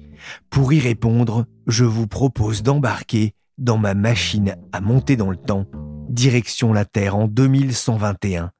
Pour 0.50 0.72
y 0.72 0.78
répondre, 0.78 1.46
je 1.66 1.84
vous 1.84 2.06
propose 2.06 2.62
d'embarquer 2.62 3.34
dans 3.58 3.78
ma 3.78 3.94
machine 3.94 4.56
à 4.72 4.80
monter 4.80 5.16
dans 5.16 5.30
le 5.30 5.36
temps, 5.36 5.66
direction 6.08 6.72
la 6.72 6.84
Terre 6.84 7.16
en 7.16 7.26
2121. 7.26 8.50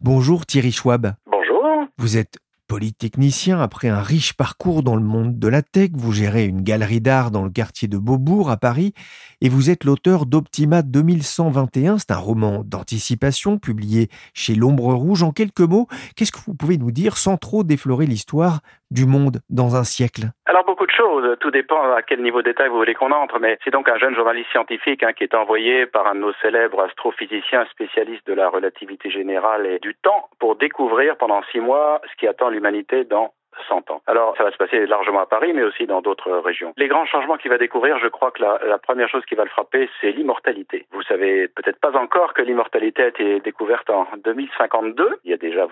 Bonjour 0.00 0.46
Thierry 0.46 0.72
Schwab. 0.72 1.14
Bonjour. 1.26 1.88
Vous 1.98 2.16
êtes 2.16 2.38
polytechnicien 2.66 3.60
après 3.60 3.88
un 3.88 4.00
riche 4.00 4.32
parcours 4.32 4.82
dans 4.82 4.96
le 4.96 5.02
monde 5.02 5.38
de 5.38 5.48
la 5.48 5.62
tech. 5.62 5.90
Vous 5.94 6.12
gérez 6.12 6.46
une 6.46 6.62
galerie 6.62 7.00
d'art 7.00 7.30
dans 7.30 7.42
le 7.42 7.50
quartier 7.50 7.88
de 7.88 7.98
Beaubourg 7.98 8.50
à 8.50 8.56
Paris 8.56 8.94
et 9.40 9.48
vous 9.48 9.70
êtes 9.70 9.84
l'auteur 9.84 10.24
d'Optima 10.26 10.82
2121. 10.82 11.98
C'est 11.98 12.12
un 12.12 12.16
roman 12.16 12.62
d'anticipation 12.64 13.58
publié 13.58 14.08
chez 14.32 14.54
L'Ombre 14.54 14.94
Rouge. 14.94 15.22
En 15.22 15.32
quelques 15.32 15.60
mots, 15.60 15.88
qu'est-ce 16.16 16.32
que 16.32 16.40
vous 16.46 16.54
pouvez 16.54 16.78
nous 16.78 16.90
dire 16.90 17.16
sans 17.16 17.36
trop 17.36 17.64
déflorer 17.64 18.06
l'histoire 18.06 18.60
du 18.94 19.06
monde 19.06 19.38
dans 19.50 19.74
un 19.76 19.84
siècle. 19.84 20.30
Alors 20.46 20.64
beaucoup 20.64 20.86
de 20.86 20.92
choses, 20.92 21.36
tout 21.40 21.50
dépend 21.50 21.82
à 21.92 22.02
quel 22.02 22.22
niveau 22.22 22.40
de 22.40 22.50
détail 22.50 22.68
vous 22.68 22.76
voulez 22.76 22.94
qu'on 22.94 23.10
entre, 23.10 23.40
mais 23.40 23.58
c'est 23.64 23.72
donc 23.72 23.88
un 23.88 23.98
jeune 23.98 24.14
journaliste 24.14 24.50
scientifique 24.50 25.02
hein, 25.02 25.12
qui 25.12 25.24
est 25.24 25.34
envoyé 25.34 25.86
par 25.86 26.06
un 26.06 26.14
de 26.14 26.20
nos 26.20 26.32
célèbres 26.34 26.80
astrophysiciens 26.80 27.66
spécialistes 27.70 28.26
de 28.26 28.34
la 28.34 28.48
relativité 28.48 29.10
générale 29.10 29.66
et 29.66 29.80
du 29.80 29.94
temps 29.96 30.28
pour 30.38 30.56
découvrir 30.56 31.16
pendant 31.16 31.42
six 31.50 31.60
mois 31.60 32.00
ce 32.10 32.16
qui 32.18 32.28
attend 32.28 32.48
l'humanité 32.48 33.04
dans 33.04 33.32
100 33.68 33.90
ans. 33.90 34.02
Alors, 34.06 34.36
ça 34.36 34.44
va 34.44 34.50
se 34.50 34.56
passer 34.56 34.86
largement 34.86 35.20
à 35.20 35.26
Paris, 35.26 35.52
mais 35.52 35.62
aussi 35.62 35.86
dans 35.86 36.00
d'autres 36.00 36.30
régions. 36.38 36.72
Les 36.76 36.88
grands 36.88 37.06
changements 37.06 37.36
qu'il 37.36 37.50
va 37.50 37.58
découvrir, 37.58 37.98
je 37.98 38.08
crois 38.08 38.30
que 38.30 38.42
la, 38.42 38.78
première 38.78 39.08
chose 39.08 39.24
qui 39.24 39.34
va 39.34 39.44
le 39.44 39.50
frapper, 39.50 39.88
c'est 40.00 40.10
l'immortalité. 40.10 40.86
Vous 40.92 41.02
savez 41.02 41.48
peut-être 41.48 41.80
pas 41.80 41.96
encore 41.96 42.34
que 42.34 42.42
l'immortalité 42.42 43.02
a 43.02 43.08
été 43.08 43.40
découverte 43.40 43.88
en 43.90 44.06
2052. 44.24 45.20
Il 45.24 45.30
y 45.30 45.34
a 45.34 45.38
déjà 45.38 45.66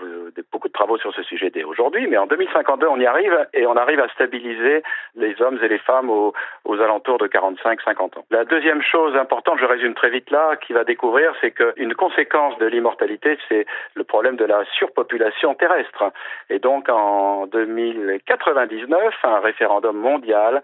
beaucoup 0.51 0.69
de 0.69 0.73
travaux 0.73 0.99
sur 0.99 1.13
ce 1.15 1.23
sujet 1.23 1.51
dès 1.51 1.65
aujourd'hui, 1.65 2.07
mais 2.07 2.17
en 2.17 2.27
2052, 2.27 2.87
on 2.87 2.99
y 2.99 3.07
arrive 3.07 3.47
et 3.53 3.67
on 3.67 3.77
arrive 3.77 4.01
à 4.01 4.09
stabiliser 4.09 4.83
les 5.15 5.41
hommes 5.43 5.59
et 5.63 5.69
les 5.69 5.79
femmes 5.79 6.11
aux, 6.11 6.33
aux 6.65 6.81
alentours 6.81 7.19
de 7.19 7.27
45-50 7.27 8.19
ans. 8.19 8.25
La 8.31 8.45
deuxième 8.45 8.83
chose 8.83 9.17
importante, 9.17 9.59
je 9.61 9.67
résume 9.67 9.95
très 9.95 10.11
vite 10.11 10.31
là, 10.31 10.57
qu'il 10.57 10.75
va 10.75 10.85
découvrir, 10.85 11.35
c'est 11.41 11.51
qu'une 11.51 11.95
conséquence 11.95 12.57
de 12.59 12.67
l'immortalité, 12.67 13.39
c'est 13.49 13.67
le 13.95 14.05
problème 14.05 14.37
de 14.37 14.45
la 14.45 14.65
surpopulation 14.77 15.55
terrestre. 15.55 16.05
Et 16.51 16.59
donc, 16.59 16.89
en 16.89 17.47
2099, 17.73 19.15
un 19.25 19.41
référendum 19.41 19.97
mondial 19.97 20.63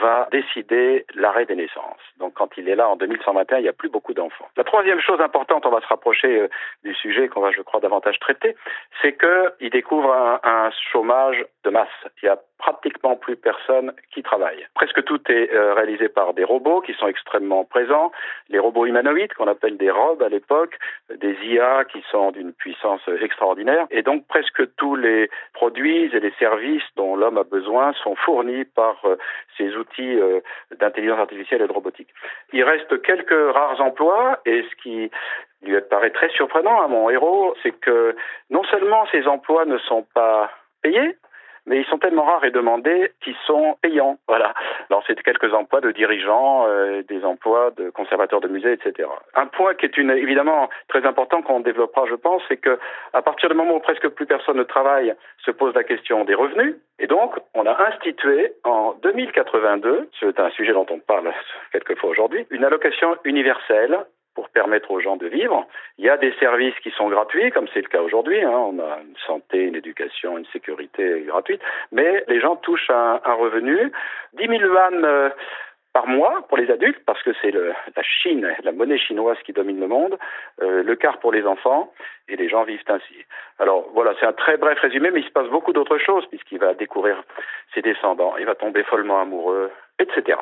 va 0.00 0.28
décider 0.30 1.06
l'arrêt 1.14 1.46
des 1.46 1.56
naissances. 1.56 2.00
Donc 2.18 2.34
quand 2.34 2.56
il 2.56 2.68
est 2.68 2.76
là 2.76 2.88
en 2.88 2.96
2121, 2.96 3.58
il 3.58 3.62
n'y 3.62 3.68
a 3.68 3.72
plus 3.72 3.88
beaucoup 3.88 4.14
d'enfants. 4.14 4.48
La 4.56 4.64
troisième 4.64 5.00
chose 5.00 5.20
importante, 5.20 5.64
on 5.66 5.70
va 5.70 5.80
se 5.80 5.86
rapprocher 5.86 6.40
euh, 6.40 6.48
du 6.84 6.94
sujet 6.94 7.28
qu'on 7.28 7.40
va, 7.40 7.50
je 7.50 7.62
crois, 7.62 7.80
davantage 7.80 8.18
traiter, 8.20 8.56
c'est 9.02 9.16
qu'il 9.18 9.70
découvre 9.70 10.12
un, 10.42 10.70
chômage 10.92 11.44
de 11.64 11.70
masse. 11.70 11.88
Il 12.22 12.26
y 12.26 12.28
a 12.28 12.38
pratiquement 12.58 13.16
plus 13.16 13.36
personne 13.36 13.92
qui 14.12 14.22
travaille. 14.22 14.66
Presque 14.74 15.04
tout 15.04 15.20
est 15.30 15.52
euh, 15.52 15.74
réalisé 15.74 16.08
par 16.08 16.34
des 16.34 16.44
robots 16.44 16.80
qui 16.80 16.92
sont 16.94 17.06
extrêmement 17.06 17.64
présents, 17.64 18.10
les 18.48 18.58
robots 18.58 18.86
humanoïdes 18.86 19.32
qu'on 19.34 19.46
appelle 19.46 19.76
des 19.76 19.90
robes 19.90 20.22
à 20.22 20.28
l'époque, 20.28 20.76
des 21.14 21.36
IA 21.44 21.84
qui 21.84 22.02
sont 22.10 22.32
d'une 22.32 22.52
puissance 22.52 23.00
extraordinaire, 23.22 23.86
et 23.90 24.02
donc 24.02 24.26
presque 24.26 24.74
tous 24.76 24.96
les 24.96 25.30
produits 25.54 26.10
et 26.12 26.20
les 26.20 26.32
services 26.38 26.82
dont 26.96 27.16
l'homme 27.16 27.38
a 27.38 27.44
besoin 27.44 27.92
sont 28.02 28.16
fournis 28.16 28.64
par 28.64 28.96
euh, 29.04 29.16
ces 29.56 29.76
outils 29.78 30.18
euh, 30.18 30.40
d'intelligence 30.78 31.18
artificielle 31.18 31.62
et 31.62 31.66
de 31.66 31.72
robotique. 31.72 32.08
Il 32.52 32.62
reste 32.64 33.02
quelques 33.02 33.54
rares 33.54 33.80
emplois, 33.80 34.40
et 34.46 34.62
ce 34.62 34.82
qui 34.82 35.10
lui 35.62 35.80
paraît 35.90 36.10
très 36.10 36.28
surprenant 36.30 36.82
à 36.82 36.88
mon 36.88 37.10
héros, 37.10 37.54
c'est 37.62 37.72
que 37.72 38.16
non 38.50 38.64
seulement 38.64 39.06
ces 39.10 39.26
emplois 39.26 39.64
ne 39.64 39.78
sont 39.78 40.06
pas 40.14 40.50
payés, 40.82 41.16
mais 41.68 41.78
ils 41.78 41.84
sont 41.86 41.98
tellement 41.98 42.24
rares 42.24 42.44
et 42.44 42.50
demandés 42.50 43.12
qu'ils 43.22 43.36
sont 43.46 43.76
payants. 43.82 44.18
Voilà. 44.26 44.54
Alors 44.90 45.04
c'est 45.06 45.20
quelques 45.22 45.52
emplois 45.52 45.80
de 45.80 45.90
dirigeants, 45.92 46.66
euh, 46.66 47.02
des 47.08 47.24
emplois 47.24 47.70
de 47.76 47.90
conservateurs 47.90 48.40
de 48.40 48.48
musées, 48.48 48.72
etc. 48.72 49.08
Un 49.34 49.46
point 49.46 49.74
qui 49.74 49.84
est 49.84 49.96
une, 49.96 50.10
évidemment 50.10 50.68
très 50.88 51.04
important 51.06 51.42
qu'on 51.42 51.60
développera, 51.60 52.06
je 52.06 52.14
pense, 52.14 52.42
c'est 52.48 52.56
que 52.56 52.78
à 53.12 53.22
partir 53.22 53.48
du 53.48 53.54
moment 53.54 53.76
où 53.76 53.80
presque 53.80 54.08
plus 54.08 54.26
personne 54.26 54.56
ne 54.56 54.64
travaille, 54.64 55.14
se 55.44 55.50
pose 55.50 55.74
la 55.74 55.84
question 55.84 56.24
des 56.24 56.34
revenus. 56.34 56.76
Et 56.98 57.06
donc, 57.06 57.34
on 57.54 57.66
a 57.66 57.88
institué 57.88 58.52
en 58.64 58.94
2082, 59.02 60.08
c'est 60.18 60.40
un 60.40 60.50
sujet 60.50 60.72
dont 60.72 60.86
on 60.90 60.98
parle 60.98 61.32
quelquefois 61.72 62.10
aujourd'hui, 62.10 62.46
une 62.50 62.64
allocation 62.64 63.16
universelle 63.24 63.98
pour 64.38 64.50
permettre 64.50 64.92
aux 64.92 65.00
gens 65.00 65.16
de 65.16 65.26
vivre. 65.26 65.66
Il 65.98 66.04
y 66.04 66.08
a 66.08 66.16
des 66.16 66.32
services 66.38 66.78
qui 66.84 66.92
sont 66.92 67.08
gratuits, 67.08 67.50
comme 67.50 67.66
c'est 67.74 67.82
le 67.82 67.88
cas 67.88 68.02
aujourd'hui. 68.02 68.40
Hein. 68.40 68.52
On 68.52 68.78
a 68.78 69.00
une 69.00 69.16
santé, 69.26 69.58
une 69.64 69.74
éducation, 69.74 70.38
une 70.38 70.46
sécurité 70.52 71.24
gratuite, 71.26 71.60
mais 71.90 72.22
les 72.28 72.40
gens 72.40 72.54
touchent 72.54 72.88
un, 72.90 73.18
revenu. 73.34 73.90
10 74.34 74.46
000 74.46 74.60
yuan 74.60 75.04
euh, 75.04 75.30
par 75.92 76.06
mois 76.06 76.46
pour 76.48 76.56
les 76.56 76.70
adultes, 76.70 77.02
parce 77.04 77.20
que 77.24 77.32
c'est 77.42 77.50
la 77.50 78.02
Chine, 78.04 78.48
la 78.62 78.70
monnaie 78.70 78.96
chinoise 78.96 79.38
qui 79.44 79.52
domine 79.52 79.80
le 79.80 79.88
monde, 79.88 80.16
euh, 80.62 80.84
le 80.84 80.94
quart 80.94 81.18
pour 81.18 81.32
les 81.32 81.44
enfants, 81.44 81.92
et 82.28 82.36
les 82.36 82.48
gens 82.48 82.62
vivent 82.62 82.84
ainsi. 82.86 83.24
Alors 83.58 83.88
voilà, 83.92 84.14
c'est 84.20 84.26
un 84.26 84.32
très 84.32 84.56
bref 84.56 84.78
résumé, 84.78 85.10
mais 85.10 85.18
il 85.18 85.26
se 85.26 85.32
passe 85.32 85.48
beaucoup 85.48 85.72
d'autres 85.72 85.98
choses, 85.98 86.26
puisqu'il 86.26 86.60
va 86.60 86.74
découvrir 86.74 87.24
ses 87.74 87.82
descendants, 87.82 88.36
il 88.38 88.46
va 88.46 88.54
tomber 88.54 88.84
follement 88.84 89.20
amoureux, 89.20 89.72
etc. 89.98 90.38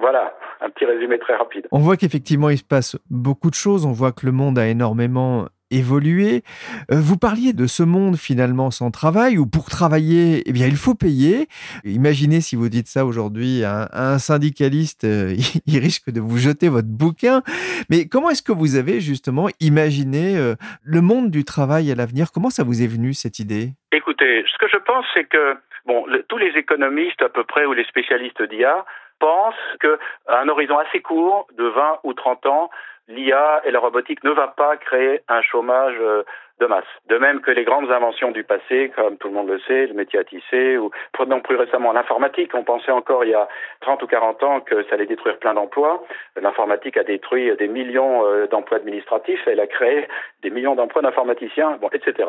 Voilà, 0.00 0.34
un 0.60 0.70
petit 0.70 0.86
résumé 0.86 1.18
très 1.18 1.36
rapide. 1.36 1.68
On 1.72 1.78
voit 1.78 1.96
qu'effectivement, 1.96 2.48
il 2.48 2.58
se 2.58 2.64
passe 2.64 2.96
beaucoup 3.10 3.50
de 3.50 3.54
choses. 3.54 3.84
On 3.84 3.92
voit 3.92 4.12
que 4.12 4.24
le 4.24 4.32
monde 4.32 4.58
a 4.58 4.66
énormément 4.66 5.46
évolué. 5.70 6.42
Euh, 6.90 6.96
vous 6.96 7.18
parliez 7.18 7.52
de 7.52 7.66
ce 7.66 7.82
monde 7.82 8.16
finalement 8.16 8.70
sans 8.70 8.90
travail, 8.90 9.38
où 9.38 9.46
pour 9.46 9.70
travailler, 9.70 10.42
eh 10.46 10.52
bien, 10.52 10.66
il 10.66 10.76
faut 10.76 10.94
payer. 10.94 11.46
Imaginez 11.84 12.40
si 12.40 12.56
vous 12.56 12.68
dites 12.68 12.88
ça 12.88 13.04
aujourd'hui 13.04 13.64
à 13.64 13.88
un, 13.92 14.18
syndicaliste, 14.18 15.04
euh, 15.04 15.34
il 15.66 15.78
risque 15.78 16.10
de 16.10 16.20
vous 16.20 16.38
jeter 16.38 16.68
votre 16.68 16.88
bouquin. 16.88 17.42
Mais 17.90 18.06
comment 18.08 18.30
est-ce 18.30 18.42
que 18.42 18.52
vous 18.52 18.76
avez 18.76 19.00
justement 19.00 19.48
imaginé 19.60 20.36
euh, 20.36 20.54
le 20.82 21.00
monde 21.00 21.30
du 21.30 21.44
travail 21.44 21.90
à 21.90 21.94
l'avenir? 21.94 22.32
Comment 22.32 22.50
ça 22.50 22.64
vous 22.64 22.82
est 22.82 22.88
venu 22.88 23.14
cette 23.14 23.38
idée? 23.38 23.70
Écoutez, 23.92 24.44
ce 24.50 24.58
que 24.58 24.68
je 24.68 24.78
pense, 24.78 25.04
c'est 25.14 25.24
que 25.24 25.56
bon, 25.86 26.04
tous 26.28 26.38
les 26.38 26.52
économistes 26.56 27.22
à 27.22 27.28
peu 27.28 27.44
près 27.44 27.64
ou 27.66 27.72
les 27.72 27.84
spécialistes 27.84 28.42
d'IA 28.42 28.84
pense 29.20 29.54
qu'à 29.80 29.96
un 30.40 30.48
horizon 30.48 30.78
assez 30.78 31.00
court, 31.00 31.46
de 31.56 31.64
20 31.64 32.00
ou 32.04 32.14
30 32.14 32.46
ans, 32.46 32.70
l'IA 33.10 33.62
et 33.64 33.70
la 33.70 33.80
robotique 33.80 34.24
ne 34.24 34.30
va 34.30 34.48
pas 34.48 34.76
créer 34.76 35.20
un 35.28 35.42
chômage 35.42 35.96
euh, 36.00 36.22
de 36.60 36.66
masse. 36.66 36.84
De 37.08 37.16
même 37.16 37.40
que 37.40 37.50
les 37.50 37.64
grandes 37.64 37.90
inventions 37.90 38.30
du 38.30 38.44
passé, 38.44 38.92
comme 38.94 39.16
tout 39.16 39.28
le 39.28 39.34
monde 39.34 39.48
le 39.48 39.58
sait, 39.60 39.86
le 39.86 39.94
métier 39.94 40.18
à 40.18 40.24
tisser, 40.24 40.76
ou 40.76 40.90
prenons 41.12 41.40
plus 41.40 41.56
récemment 41.56 41.92
l'informatique, 41.92 42.52
on 42.54 42.62
pensait 42.62 42.92
encore 42.92 43.24
il 43.24 43.30
y 43.30 43.34
a 43.34 43.48
30 43.80 44.02
ou 44.02 44.06
40 44.06 44.42
ans 44.42 44.60
que 44.60 44.82
ça 44.84 44.94
allait 44.94 45.06
détruire 45.06 45.38
plein 45.38 45.54
d'emplois. 45.54 46.04
L'informatique 46.40 46.96
a 46.98 47.02
détruit 47.02 47.50
des 47.56 47.68
millions 47.68 48.26
euh, 48.26 48.46
d'emplois 48.46 48.76
administratifs, 48.76 49.40
elle 49.46 49.60
a 49.60 49.66
créé 49.66 50.06
des 50.42 50.50
millions 50.50 50.74
d'emplois 50.74 51.02
d'informaticiens, 51.02 51.78
bon, 51.80 51.88
etc. 51.92 52.28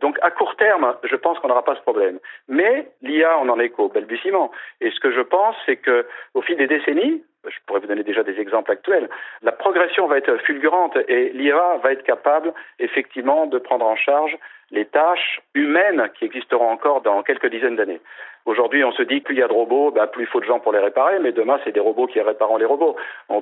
Donc 0.00 0.18
à 0.22 0.30
court 0.30 0.56
terme, 0.56 0.94
je 1.02 1.16
pense 1.16 1.38
qu'on 1.38 1.48
n'aura 1.48 1.64
pas 1.64 1.74
ce 1.74 1.80
problème. 1.80 2.18
Mais 2.48 2.88
l'IA, 3.02 3.38
on 3.40 3.48
en 3.48 3.58
est 3.58 3.70
qu'au 3.70 3.88
balbutiement. 3.88 4.50
Et 4.80 4.90
ce 4.90 5.00
que 5.00 5.10
je 5.10 5.22
pense, 5.22 5.56
c'est 5.64 5.76
que 5.76 6.06
au 6.34 6.42
fil 6.42 6.56
des 6.56 6.66
décennies, 6.66 7.24
je 7.48 7.56
pourrais 7.66 7.80
vous 7.80 7.86
donner 7.86 8.02
déjà 8.02 8.22
des 8.22 8.38
exemples 8.38 8.70
actuels, 8.70 9.08
la 9.42 9.52
progression 9.52 10.06
va 10.06 10.18
être 10.18 10.36
fulgurante 10.38 10.96
et 11.08 11.30
l'IA 11.30 11.78
va 11.82 11.92
être 11.92 12.02
capable 12.02 12.52
effectivement 12.78 13.46
de 13.46 13.58
prendre 13.58 13.86
en 13.86 13.96
charge 13.96 14.36
les 14.70 14.84
tâches 14.84 15.40
humaines 15.54 16.10
qui 16.18 16.24
existeront 16.24 16.70
encore 16.70 17.00
dans 17.00 17.22
quelques 17.22 17.50
dizaines 17.50 17.76
d'années. 17.76 18.00
Aujourd'hui, 18.46 18.84
on 18.84 18.92
se 18.92 19.02
dit 19.02 19.20
plus 19.20 19.34
il 19.34 19.38
y 19.38 19.42
a 19.42 19.48
de 19.48 19.52
robots, 19.52 19.90
ben, 19.90 20.06
plus 20.06 20.24
il 20.24 20.26
faut 20.26 20.40
de 20.40 20.44
gens 20.44 20.60
pour 20.60 20.72
les 20.72 20.78
réparer, 20.78 21.18
mais 21.18 21.32
demain, 21.32 21.58
c'est 21.64 21.72
des 21.72 21.80
robots 21.80 22.06
qui 22.06 22.20
répareront 22.20 22.56
les 22.56 22.64
robots. 22.64 22.96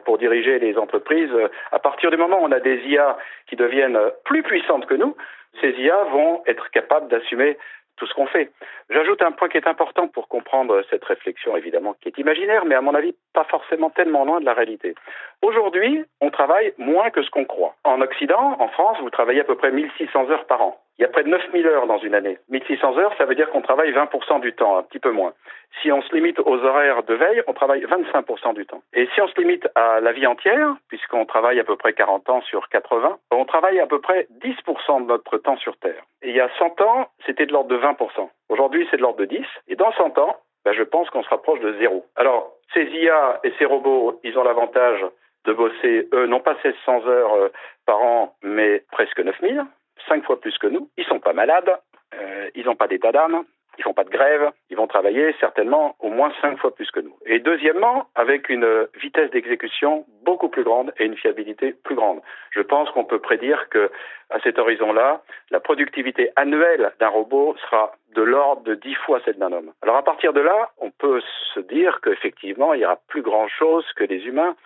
pour 0.04 0.18
diriger 0.18 0.58
les 0.58 0.76
entreprises, 0.76 1.30
euh, 1.32 1.48
à 1.72 1.78
partir 1.78 2.10
du 2.10 2.16
moment 2.16 2.40
où 2.40 2.46
on 2.46 2.52
a 2.52 2.60
des 2.60 2.78
IA 2.86 3.16
qui 3.46 3.56
deviennent 3.56 3.98
plus 4.24 4.42
puissantes 4.42 4.86
que 4.86 4.94
nous, 4.94 5.16
ces 5.60 5.70
IA 5.70 6.04
vont 6.12 6.42
être 6.46 6.70
capables 6.70 7.08
d'assumer 7.08 7.56
tout 7.98 8.06
ce 8.06 8.14
qu'on 8.14 8.26
fait. 8.26 8.50
J'ajoute 8.90 9.20
un 9.22 9.32
point 9.32 9.48
qui 9.48 9.56
est 9.56 9.66
important 9.66 10.08
pour 10.08 10.28
comprendre 10.28 10.82
cette 10.90 11.04
réflexion, 11.04 11.56
évidemment, 11.56 11.94
qui 12.00 12.08
est 12.08 12.18
imaginaire, 12.18 12.64
mais 12.64 12.74
à 12.74 12.80
mon 12.80 12.94
avis, 12.94 13.14
pas 13.34 13.44
forcément 13.44 13.90
tellement 13.90 14.24
loin 14.24 14.40
de 14.40 14.46
la 14.46 14.54
réalité. 14.54 14.94
Aujourd'hui, 15.42 16.04
on 16.20 16.30
travaille 16.30 16.72
moins 16.78 17.10
que 17.10 17.22
ce 17.22 17.30
qu'on 17.30 17.44
croit. 17.44 17.74
En 17.84 18.00
Occident, 18.00 18.56
en 18.58 18.68
France, 18.68 18.98
vous 19.00 19.10
travaillez 19.10 19.40
à 19.40 19.44
peu 19.44 19.56
près 19.56 19.70
1600 19.70 20.30
heures 20.30 20.46
par 20.46 20.62
an. 20.62 20.80
Il 20.98 21.02
y 21.02 21.04
a 21.04 21.08
près 21.08 21.22
de 21.22 21.28
9000 21.28 21.64
heures 21.68 21.86
dans 21.86 21.98
une 21.98 22.14
année. 22.14 22.38
1600 22.48 22.98
heures, 22.98 23.14
ça 23.16 23.24
veut 23.24 23.36
dire 23.36 23.48
qu'on 23.50 23.62
travaille 23.62 23.92
20% 23.92 24.40
du 24.40 24.52
temps, 24.52 24.78
un 24.78 24.82
petit 24.82 24.98
peu 24.98 25.12
moins. 25.12 25.32
Si 25.80 25.92
on 25.92 26.02
se 26.02 26.12
limite 26.12 26.40
aux 26.40 26.64
horaires 26.64 27.04
de 27.04 27.14
veille, 27.14 27.40
on 27.46 27.52
travaille 27.52 27.84
25% 27.84 28.54
du 28.54 28.66
temps. 28.66 28.82
Et 28.92 29.06
si 29.14 29.20
on 29.20 29.28
se 29.28 29.40
limite 29.40 29.68
à 29.76 30.00
la 30.00 30.10
vie 30.10 30.26
entière, 30.26 30.74
puisqu'on 30.88 31.24
travaille 31.24 31.60
à 31.60 31.64
peu 31.64 31.76
près 31.76 31.92
40 31.92 32.28
ans 32.30 32.40
sur 32.42 32.68
80, 32.68 33.16
on 33.30 33.44
travaille 33.44 33.78
à 33.78 33.86
peu 33.86 34.00
près 34.00 34.26
10% 34.42 35.02
de 35.02 35.06
notre 35.06 35.38
temps 35.38 35.56
sur 35.58 35.76
Terre. 35.76 36.02
Et 36.22 36.30
il 36.30 36.34
y 36.34 36.40
a 36.40 36.50
100 36.58 36.80
ans, 36.80 37.06
c'était 37.24 37.46
de 37.46 37.52
l'ordre 37.52 37.70
de 37.70 37.78
20%. 37.78 38.28
Aujourd'hui, 38.48 38.88
c'est 38.90 38.96
de 38.96 39.02
l'ordre 39.02 39.20
de 39.20 39.26
10. 39.26 39.46
Et 39.68 39.76
dans 39.76 39.92
100 39.92 40.18
ans, 40.18 40.36
ben, 40.64 40.72
je 40.72 40.82
pense 40.82 41.08
qu'on 41.10 41.22
se 41.22 41.28
rapproche 41.28 41.60
de 41.60 41.74
zéro. 41.78 42.06
Alors, 42.16 42.54
ces 42.74 42.82
IA 42.82 43.38
et 43.44 43.52
ces 43.60 43.66
robots, 43.66 44.18
ils 44.24 44.36
ont 44.36 44.42
l'avantage 44.42 45.06
de 45.44 45.52
bosser, 45.52 46.08
eux, 46.12 46.26
non 46.26 46.40
pas 46.40 46.54
1600 46.64 47.06
heures 47.06 47.34
euh, 47.34 47.48
par 47.86 48.02
an, 48.02 48.34
mais 48.42 48.82
presque 48.90 49.20
9000 49.20 49.64
cinq 50.08 50.24
fois 50.24 50.40
plus 50.40 50.56
que 50.58 50.66
nous. 50.66 50.88
Ils 50.96 51.04
sont 51.04 51.20
pas 51.20 51.32
malades, 51.32 51.78
euh, 52.14 52.50
ils 52.54 52.64
n'ont 52.64 52.76
pas 52.76 52.88
d'état 52.88 53.12
d'âme, 53.12 53.44
ils 53.78 53.84
font 53.84 53.94
pas 53.94 54.04
de 54.04 54.10
grève, 54.10 54.50
ils 54.70 54.76
vont 54.76 54.88
travailler 54.88 55.34
certainement 55.38 55.94
au 56.00 56.10
moins 56.10 56.32
cinq 56.40 56.58
fois 56.58 56.74
plus 56.74 56.90
que 56.90 57.00
nous. 57.00 57.16
Et 57.26 57.38
deuxièmement, 57.38 58.08
avec 58.16 58.48
une 58.48 58.88
vitesse 59.00 59.30
d'exécution 59.30 60.04
beaucoup 60.24 60.48
plus 60.48 60.64
grande 60.64 60.92
et 60.98 61.04
une 61.04 61.16
fiabilité 61.16 61.74
plus 61.84 61.94
grande. 61.94 62.20
Je 62.50 62.60
pense 62.60 62.90
qu'on 62.90 63.04
peut 63.04 63.20
prédire 63.20 63.68
que 63.68 63.90
à 64.30 64.40
cet 64.40 64.58
horizon-là, 64.58 65.22
la 65.50 65.60
productivité 65.60 66.30
annuelle 66.36 66.92
d'un 66.98 67.08
robot 67.08 67.54
sera 67.62 67.92
de 68.14 68.22
l'ordre 68.22 68.62
de 68.62 68.74
dix 68.74 68.94
fois 68.94 69.20
celle 69.24 69.38
d'un 69.38 69.52
homme. 69.52 69.72
Alors 69.82 69.96
à 69.96 70.02
partir 70.02 70.32
de 70.32 70.40
là, 70.40 70.70
on 70.78 70.90
peut 70.90 71.22
se 71.54 71.60
dire 71.60 72.00
qu'effectivement, 72.02 72.74
il 72.74 72.80
y 72.80 72.84
aura 72.84 72.98
plus 73.06 73.22
grand 73.22 73.48
chose 73.48 73.86
que 73.94 74.04
les 74.04 74.26
humains 74.26 74.56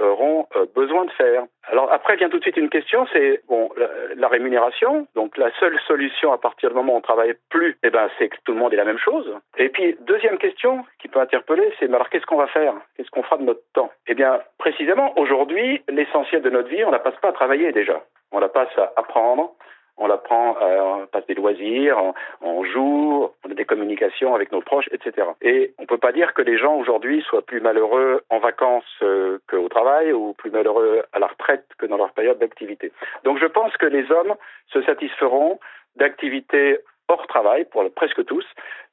auront 0.00 0.46
euh, 0.56 0.66
besoin 0.74 1.04
de 1.04 1.10
faire. 1.12 1.44
Alors 1.64 1.92
après 1.92 2.16
vient 2.16 2.28
tout 2.28 2.38
de 2.38 2.42
suite 2.42 2.56
une 2.56 2.70
question, 2.70 3.06
c'est 3.12 3.42
bon 3.48 3.70
la, 4.16 4.28
rémunération. 4.28 5.06
Donc 5.14 5.36
la 5.36 5.50
seule 5.58 5.78
solution 5.86 6.32
à 6.32 6.38
partir 6.38 6.70
du 6.70 6.74
moment 6.74 6.94
où 6.94 6.96
on 6.96 7.00
travaille 7.00 7.34
plus, 7.50 7.76
eh 7.82 7.90
ben 7.90 8.08
c'est 8.18 8.28
que 8.28 8.36
tout 8.44 8.52
le 8.52 8.58
monde 8.58 8.72
ait 8.72 8.76
la 8.76 8.84
même 8.84 8.98
chose. 8.98 9.30
Et 9.58 9.68
puis 9.68 9.96
deuxième 10.00 10.38
question 10.38 10.84
qui 11.00 11.08
peut 11.08 11.20
interpeller, 11.20 11.72
c'est 11.78 11.92
alors 11.92 12.08
qu'est-ce 12.08 12.26
qu'on 12.26 12.36
va 12.36 12.48
faire? 12.48 12.74
Qu'est-ce 12.96 13.10
qu'on 13.10 13.22
fera 13.22 13.36
de 13.36 13.44
notre 13.44 13.62
temps? 13.74 13.90
Eh 14.06 14.14
bien 14.14 14.40
précisément 14.58 15.12
aujourd'hui, 15.18 15.82
l'essentiel 15.88 16.42
de 16.42 16.50
notre 16.50 16.68
vie, 16.68 16.84
on 16.84 16.90
la 16.90 16.98
passe 16.98 17.16
pas 17.20 17.28
à 17.28 17.32
travailler 17.32 17.72
déjà. 17.72 18.02
On 18.32 18.40
la 18.40 18.48
passe 18.48 18.76
à 18.78 18.92
apprendre, 18.96 19.54
on 19.98 20.10
apprend, 20.10 20.56
euh, 20.60 20.80
on 20.80 21.06
passe 21.06 21.26
des 21.26 21.34
loisirs, 21.34 21.96
on, 22.40 22.64
joue, 22.64 23.28
on 23.44 23.50
a 23.50 23.54
des 23.54 23.64
communications 23.64 24.34
avec 24.34 24.50
nos 24.52 24.60
proches, 24.60 24.88
etc. 24.92 25.28
Et 25.40 25.74
on 25.78 25.82
ne 25.82 25.86
peut 25.86 25.98
pas 25.98 26.12
dire 26.12 26.34
que 26.34 26.42
les 26.42 26.58
gens 26.58 26.74
aujourd'hui 26.76 27.22
soient 27.22 27.42
plus 27.42 27.60
malheureux 27.60 28.22
en 28.30 28.38
vacances 28.38 28.84
euh, 29.02 29.38
qu'au 29.48 29.68
travail 29.68 30.12
ou 30.12 30.32
plus 30.34 30.50
malheureux 30.50 31.02
à 31.12 31.18
la 31.18 31.26
retraite 31.26 31.66
que 31.78 31.86
dans 31.86 31.96
leur 31.96 32.12
période 32.12 32.38
d'activité. 32.38 32.92
Donc 33.24 33.38
je 33.38 33.46
pense 33.46 33.76
que 33.76 33.86
les 33.86 34.10
hommes 34.10 34.34
se 34.72 34.82
satisferont 34.82 35.58
d'activités 35.96 36.78
hors 37.08 37.26
travail 37.26 37.66
pour 37.66 37.84
presque 37.94 38.24
tous, 38.24 38.46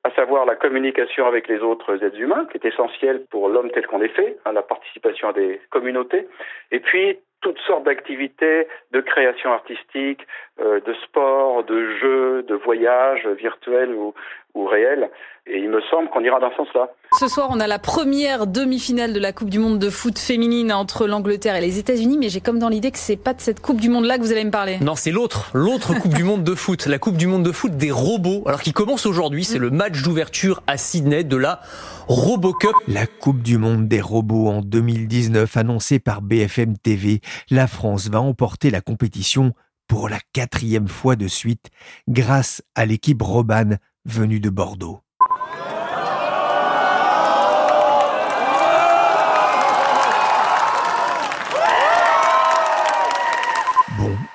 à 0.03 0.11
savoir 0.11 0.45
la 0.45 0.55
communication 0.55 1.25
avec 1.25 1.47
les 1.47 1.59
autres 1.59 2.03
êtres 2.03 2.19
humains, 2.19 2.45
qui 2.51 2.57
est 2.57 2.65
essentielle 2.65 3.25
pour 3.29 3.49
l'homme 3.49 3.71
tel 3.71 3.87
qu'on 3.87 4.01
est 4.01 4.15
fait, 4.15 4.37
hein, 4.45 4.53
la 4.53 4.61
participation 4.61 5.29
à 5.29 5.33
des 5.33 5.61
communautés, 5.69 6.27
et 6.71 6.79
puis 6.79 7.19
toutes 7.41 7.59
sortes 7.59 7.83
d'activités 7.83 8.67
de 8.91 9.01
création 9.01 9.51
artistique, 9.51 10.25
euh, 10.59 10.79
de 10.81 10.93
sport, 11.05 11.63
de 11.63 11.97
jeux, 11.97 12.43
de 12.43 12.55
voyages 12.55 13.27
virtuels 13.27 13.93
ou, 13.93 14.13
ou 14.55 14.65
réels. 14.65 15.09
Et 15.47 15.57
il 15.57 15.69
me 15.69 15.81
semble 15.89 16.09
qu'on 16.09 16.23
ira 16.23 16.39
dans 16.39 16.51
ce 16.51 16.57
sens-là. 16.57 16.91
Ce 17.17 17.27
soir, 17.27 17.49
on 17.51 17.59
a 17.59 17.65
la 17.65 17.79
première 17.79 18.45
demi-finale 18.45 19.13
de 19.13 19.19
la 19.19 19.33
Coupe 19.33 19.49
du 19.49 19.57
Monde 19.57 19.79
de 19.79 19.89
foot 19.89 20.19
féminine 20.19 20.71
entre 20.71 21.07
l'Angleterre 21.07 21.55
et 21.55 21.61
les 21.61 21.79
États-Unis, 21.79 22.17
mais 22.19 22.29
j'ai 22.29 22.39
comme 22.39 22.59
dans 22.59 22.69
l'idée 22.69 22.91
que 22.91 22.99
c'est 22.99 23.17
pas 23.17 23.33
de 23.33 23.41
cette 23.41 23.59
Coupe 23.59 23.81
du 23.81 23.89
Monde-là 23.89 24.17
que 24.17 24.23
vous 24.23 24.31
allez 24.31 24.45
me 24.45 24.51
parler. 24.51 24.77
Non, 24.81 24.95
c'est 24.95 25.11
l'autre, 25.11 25.49
l'autre 25.53 25.99
Coupe 25.99 26.13
du 26.13 26.23
Monde 26.23 26.43
de 26.43 26.53
foot, 26.53 26.85
la 26.85 26.99
Coupe 26.99 27.17
du 27.17 27.25
Monde 27.25 27.43
de 27.43 27.51
foot 27.51 27.75
des 27.75 27.91
robots. 27.91 28.43
Alors 28.45 28.61
qui 28.61 28.73
commence 28.73 29.05
aujourd'hui, 29.07 29.43
c'est 29.43 29.57
le 29.57 29.71
match 29.71 30.03
d'ouverture 30.03 30.61
à 30.67 30.77
Sydney 30.77 31.23
de 31.23 31.37
la 31.37 31.61
RoboCup. 32.07 32.75
La 32.87 33.07
Coupe 33.07 33.41
du 33.41 33.57
Monde 33.57 33.87
des 33.87 34.01
robots 34.01 34.47
en 34.49 34.61
2019 34.61 35.57
annoncée 35.57 35.99
par 35.99 36.21
BFM 36.21 36.77
TV. 36.77 37.21
La 37.49 37.65
France 37.65 38.07
va 38.09 38.21
emporter 38.21 38.69
la 38.69 38.81
compétition 38.81 39.53
pour 39.87 40.07
la 40.07 40.19
quatrième 40.33 40.87
fois 40.87 41.15
de 41.15 41.27
suite 41.27 41.69
grâce 42.07 42.61
à 42.75 42.85
l'équipe 42.85 43.21
Roban 43.21 43.71
venue 44.09 44.39
de 44.39 44.49
Bordeaux. 44.49 45.01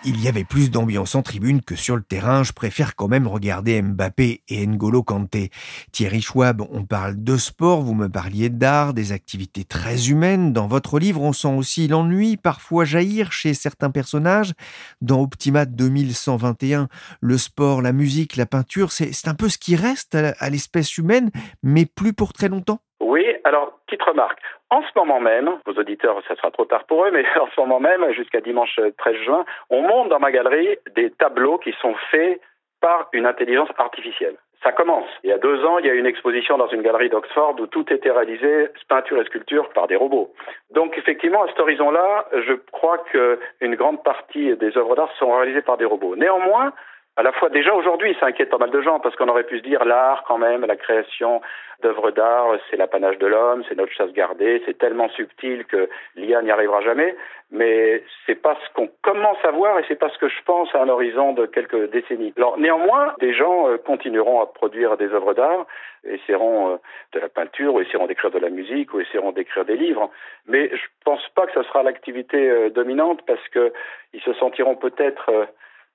Il 0.07 0.23
y 0.23 0.29
avait 0.29 0.45
plus 0.45 0.71
d'ambiance 0.71 1.15
en 1.15 1.23
tribune 1.23 1.63
que 1.63 1.77
sur 1.77 1.97
le 1.97 2.03
terrain. 2.03 2.43
Je 2.43 2.53
préfère 2.53 2.95
quand 2.95 3.09
même 3.09 3.27
regarder 3.27 3.81
Mbappé 3.81 4.43
et 4.49 4.67
N'Golo 4.67 5.03
Kanté. 5.03 5.51
Thierry 5.93 6.21
Schwab, 6.21 6.61
on 6.71 6.85
parle 6.85 7.25
de 7.25 7.39
sport, 7.39 7.81
vous 7.81 7.95
me 7.95 8.11
parliez 8.11 8.51
d'art, 8.51 8.93
des 8.93 9.13
activités 9.13 9.65
très 9.65 10.11
humaines. 10.11 10.53
Dans 10.53 10.67
votre 10.67 10.99
livre, 10.99 11.23
on 11.23 11.33
sent 11.33 11.55
aussi 11.57 11.89
l'ennui 11.89 12.37
parfois 12.37 12.85
jaillir 12.85 13.33
chez 13.33 13.55
certains 13.55 13.91
personnages. 13.91 14.53
Dans 15.01 15.23
Optimat 15.23 15.65
2121, 15.65 16.89
le 17.23 17.39
sport, 17.39 17.81
la 17.81 17.93
musique, 17.93 18.37
la 18.37 18.45
peinture, 18.45 18.93
c'est 18.93 19.27
un 19.27 19.35
peu 19.35 19.49
ce 19.49 19.57
qui 19.57 19.75
reste 19.75 20.15
à 20.15 20.51
l'espèce 20.51 20.99
humaine, 20.99 21.31
mais 21.63 21.87
plus 21.87 22.13
pour 22.13 22.35
très 22.35 22.49
longtemps? 22.49 22.81
Oui, 23.01 23.25
alors, 23.45 23.81
petite 23.95 24.09
remarque. 24.09 24.39
En 24.71 24.83
ce 24.83 24.89
moment 24.97 25.21
même, 25.21 25.59
vos 25.67 25.73
auditeurs, 25.73 26.21
ça 26.27 26.35
sera 26.37 26.51
trop 26.51 26.65
tard 26.65 26.85
pour 26.85 27.05
eux, 27.05 27.11
mais 27.13 27.25
en 27.41 27.47
ce 27.55 27.61
moment 27.61 27.81
même, 27.81 28.11
jusqu'à 28.13 28.41
dimanche 28.41 28.79
13 28.99 29.17
juin, 29.25 29.45
on 29.71 29.83
monte 29.83 30.09
dans 30.09 30.21
ma 30.21 30.33
galerie 30.33 30.77
des 30.95 31.11
tableaux 31.11 31.59
qui 31.59 31.73
sont 31.81 31.95
faits 32.11 32.41
par 32.81 33.09
une 33.13 33.27
intelligence 33.27 33.71
artificielle. 33.79 34.37
Ça 34.63 34.73
commence. 34.73 35.09
Il 35.23 35.29
y 35.29 35.33
a 35.33 35.39
deux 35.39 35.63
ans, 35.65 35.79
il 35.79 35.87
y 35.87 35.91
a 35.91 35.93
eu 35.93 35.99
une 35.99 36.07
exposition 36.07 36.57
dans 36.57 36.69
une 36.69 36.81
galerie 36.81 37.11
d'Oxford 37.11 37.57
où 37.61 37.67
tout 37.67 37.85
était 37.93 38.11
réalisé, 38.11 38.69
peinture 38.89 39.21
et 39.21 39.25
sculpture, 39.27 39.69
par 39.71 39.89
des 39.89 39.97
robots. 39.97 40.33
Donc 40.71 40.97
effectivement, 40.97 41.43
à 41.43 41.49
cet 41.49 41.61
horizon-là, 41.61 42.27
je 42.47 42.55
crois 42.73 42.99
qu'une 43.11 43.75
grande 43.75 44.03
partie 44.03 44.57
des 44.57 44.77
œuvres 44.79 44.97
d'art 44.97 45.13
sont 45.19 45.37
réalisées 45.37 45.61
par 45.61 45.77
des 45.77 45.85
robots. 45.85 46.17
Néanmoins, 46.17 46.73
à 47.17 47.23
la 47.23 47.33
fois 47.33 47.49
déjà 47.49 47.73
aujourd'hui, 47.75 48.17
ça 48.19 48.27
inquiète 48.27 48.51
pas 48.51 48.59
mal 48.59 48.71
de 48.71 48.81
gens 48.81 48.99
parce 48.99 49.15
qu'on 49.15 49.29
aurait 49.29 49.45
pu 49.45 49.59
se 49.59 49.63
dire 49.63 49.85
l'art 49.85 50.25
quand 50.27 50.39
même, 50.39 50.65
la 50.65 50.75
création 50.75 51.41
d'œuvres 51.81 52.11
d'art, 52.11 52.57
c'est 52.69 52.77
l'apanage 52.77 53.19
de 53.19 53.27
l'homme, 53.27 53.63
c'est 53.69 53.77
notre 53.77 53.93
chasse 53.93 54.13
gardée, 54.13 54.63
c'est 54.67 54.79
tellement 54.79 55.09
subtil 55.11 55.65
que 55.67 55.89
l'IA 56.17 56.43
n'y 56.43 56.51
arrivera 56.51 56.81
jamais. 56.81 57.15
Mais 57.53 58.03
c'est 58.27 58.35
pas 58.35 58.57
ce 58.65 58.75
qu'on 58.75 58.89
commence 59.03 59.37
à 59.45 59.53
voir 59.53 59.79
et 59.79 59.85
c'est 59.87 59.99
pas 59.99 60.09
ce 60.09 60.19
que 60.19 60.29
je 60.29 60.43
pense 60.45 60.75
à 60.75 60.83
un 60.83 60.89
horizon 60.89 61.35
de 61.35 61.47
quelques 61.47 61.91
décennies. 61.91 62.33
Alors 62.37 62.59
néanmoins, 62.59 63.15
des 63.21 63.33
gens 63.33 63.69
euh, 63.69 63.77
continueront 63.77 64.41
à 64.41 64.47
produire 64.47 64.97
des 64.97 65.13
œuvres 65.13 65.35
d'art, 65.35 65.67
essaieront 66.05 66.73
euh, 66.73 66.77
de 67.13 67.21
la 67.21 67.29
peinture, 67.29 67.75
ou 67.75 67.81
essaieront 67.81 68.07
d'écrire 68.07 68.33
de 68.33 68.41
la 68.41 68.51
musique, 68.51 68.93
ou 68.93 69.01
essaieront 69.01 69.31
d'écrire 69.31 69.65
des 69.65 69.77
livres. 69.77 70.11
Mais 70.49 70.69
je 70.75 70.87
pense 71.05 71.27
pas 71.37 71.47
que 71.47 71.53
ce 71.53 71.63
sera 71.63 71.85
l'activité 71.85 72.51
euh, 72.51 72.71
dominante 72.71 73.21
parce 73.25 73.47
que 73.51 73.73
ils 74.15 74.23
se 74.23 74.33
sentiront 74.35 74.75
peut-être 74.75 75.31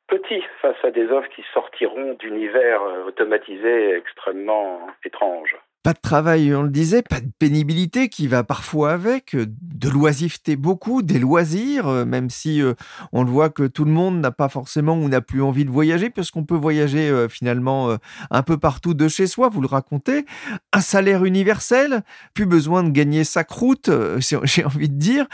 petit 0.09 0.43
face 0.61 0.77
à 0.83 0.91
des 0.91 1.07
offres 1.07 1.29
qui 1.29 1.43
sortiront 1.53 2.13
d'univers 2.19 2.81
euh, 2.81 3.05
automatisés 3.05 3.95
extrêmement 3.95 4.87
étranges. 5.05 5.55
Pas 5.81 5.93
de 5.93 5.99
travail, 6.01 6.53
on 6.53 6.63
le 6.63 6.69
disait, 6.69 7.01
pas 7.01 7.21
de 7.21 7.31
pénibilité 7.39 8.09
qui 8.09 8.27
va 8.27 8.43
parfois 8.43 8.91
avec, 8.91 9.33
de 9.33 9.89
l'oisiveté 9.89 10.57
beaucoup, 10.57 11.01
des 11.01 11.19
loisirs, 11.19 11.87
euh, 11.87 12.03
même 12.03 12.29
si 12.29 12.61
euh, 12.61 12.73
on 13.13 13.23
le 13.23 13.29
voit 13.29 13.49
que 13.49 13.63
tout 13.63 13.85
le 13.85 13.91
monde 13.91 14.19
n'a 14.19 14.31
pas 14.31 14.49
forcément 14.49 14.95
ou 14.95 15.07
n'a 15.07 15.21
plus 15.21 15.41
envie 15.41 15.63
de 15.63 15.69
voyager, 15.71 16.09
puisqu'on 16.09 16.43
peut 16.43 16.57
voyager 16.57 17.09
euh, 17.09 17.29
finalement 17.29 17.95
un 18.29 18.43
peu 18.43 18.57
partout 18.57 18.93
de 18.93 19.07
chez 19.07 19.25
soi, 19.25 19.47
vous 19.47 19.61
le 19.61 19.67
racontez. 19.67 20.25
Un 20.73 20.81
salaire 20.81 21.23
universel, 21.23 22.01
plus 22.33 22.45
besoin 22.45 22.83
de 22.83 22.89
gagner 22.89 23.23
sa 23.23 23.45
croûte, 23.45 23.89
j'ai 24.19 24.65
envie 24.65 24.89
de 24.89 24.99
dire. 24.99 25.27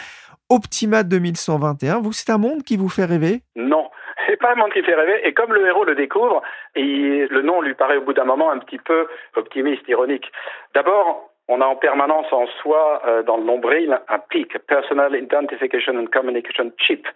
Optima 0.49 1.01
2121, 1.01 2.01
vous, 2.01 2.13
c'est 2.13 2.29
un 2.29 2.37
monde 2.37 2.61
qui 2.61 2.77
vous 2.77 2.87
fait 2.87 3.05
rêver? 3.05 3.41
Non, 3.55 3.89
c'est 4.35 4.41
pas 4.41 4.55
monde 4.55 4.73
qui 4.73 4.83
fait 4.83 4.95
rêver. 4.95 5.21
Et 5.23 5.33
comme 5.33 5.53
le 5.53 5.65
héros 5.65 5.85
le 5.85 5.95
découvre, 5.95 6.41
le 6.75 7.41
nom 7.41 7.61
lui 7.61 7.73
paraît 7.73 7.97
au 7.97 8.01
bout 8.01 8.13
d'un 8.13 8.25
moment 8.25 8.51
un 8.51 8.59
petit 8.59 8.79
peu 8.79 9.07
optimiste, 9.35 9.87
ironique. 9.87 10.29
D'abord, 10.73 11.29
on 11.47 11.61
a 11.61 11.65
en 11.65 11.75
permanence 11.75 12.25
en 12.31 12.47
soi, 12.61 13.01
euh, 13.05 13.23
dans 13.23 13.37
le 13.37 13.43
nombril, 13.43 13.97
un 14.09 14.19
PIC, 14.19 14.57
Personal 14.67 15.15
Identification 15.15 15.95
and 15.95 16.07
Communication 16.07 16.71
Chip. 16.77 17.07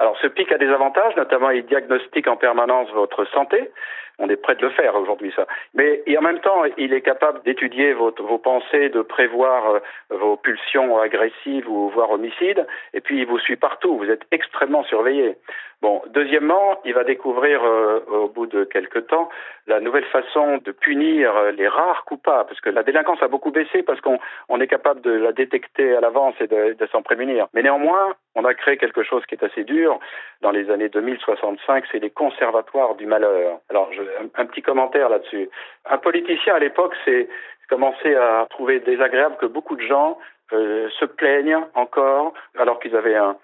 Alors 0.00 0.18
ce 0.20 0.26
PIC 0.26 0.52
a 0.52 0.58
des 0.58 0.68
avantages, 0.68 1.16
notamment 1.16 1.50
il 1.50 1.64
diagnostique 1.64 2.26
en 2.26 2.36
permanence 2.36 2.90
votre 2.90 3.24
santé. 3.26 3.70
On 4.18 4.28
est 4.28 4.36
prêt 4.36 4.56
de 4.56 4.62
le 4.62 4.70
faire 4.70 4.96
aujourd'hui, 4.96 5.32
ça. 5.36 5.46
Mais 5.74 6.02
en 6.18 6.22
même 6.22 6.40
temps, 6.40 6.64
il 6.78 6.92
est 6.94 7.02
capable 7.02 7.42
d'étudier 7.44 7.92
vos, 7.92 8.12
vos 8.18 8.38
pensées, 8.38 8.88
de 8.88 9.02
prévoir 9.02 9.70
euh, 9.70 9.80
vos 10.10 10.36
pulsions 10.36 10.98
agressives 10.98 11.68
ou 11.70 11.88
voire 11.90 12.10
homicides. 12.10 12.66
Et 12.92 13.00
puis 13.00 13.20
il 13.20 13.26
vous 13.26 13.38
suit 13.38 13.56
partout. 13.56 13.96
Vous 13.96 14.10
êtes 14.10 14.26
extrêmement 14.32 14.84
surveillé. 14.84 15.36
Bon, 15.82 16.02
deuxièmement, 16.08 16.80
il 16.84 16.94
va 16.94 17.04
découvrir 17.04 17.62
euh, 17.62 18.00
au 18.08 18.28
bout 18.28 18.46
de 18.46 18.64
quelques 18.64 19.06
temps 19.08 19.28
la 19.66 19.80
nouvelle 19.80 20.06
façon 20.06 20.58
de 20.58 20.72
punir 20.72 21.34
les 21.52 21.68
rares 21.68 22.04
coupables, 22.04 22.48
parce 22.48 22.60
que 22.60 22.70
la 22.70 22.82
délinquance 22.82 23.22
a 23.22 23.28
beaucoup 23.28 23.50
baissé 23.50 23.82
parce 23.82 24.00
qu'on 24.00 24.18
on 24.48 24.60
est 24.60 24.68
capable 24.68 25.00
de 25.02 25.10
la 25.10 25.32
détecter 25.32 25.94
à 25.94 26.00
l'avance 26.00 26.34
et 26.40 26.46
de, 26.46 26.72
de 26.74 26.86
s'en 26.86 27.02
prémunir. 27.02 27.48
Mais 27.52 27.62
néanmoins, 27.62 28.14
on 28.34 28.44
a 28.44 28.54
créé 28.54 28.76
quelque 28.76 29.02
chose 29.02 29.24
qui 29.26 29.34
est 29.34 29.44
assez 29.44 29.64
dur 29.64 29.98
dans 30.42 30.50
les 30.50 30.70
années 30.70 30.88
2065, 30.88 31.84
c'est 31.90 31.98
les 31.98 32.10
conservatoires 32.10 32.94
du 32.94 33.06
malheur. 33.06 33.58
Alors, 33.70 33.92
je, 33.92 34.02
un, 34.34 34.46
petit 34.46 34.62
commentaire 34.62 35.08
là-dessus. 35.08 35.50
Un 35.86 35.98
politicien 35.98 36.54
à 36.54 36.58
l'époque, 36.58 36.94
c'est 37.04 37.28
commencé 37.68 38.14
à 38.14 38.46
trouver 38.50 38.80
désagréable 38.80 39.36
que 39.40 39.46
beaucoup 39.46 39.76
de 39.76 39.82
gens 39.82 40.18
euh, 40.52 40.88
se 41.00 41.04
plaignent 41.04 41.64
encore 41.74 42.32
alors 42.58 42.78
qu'ils 42.78 42.94
avaient 42.94 43.16
une 43.16 43.34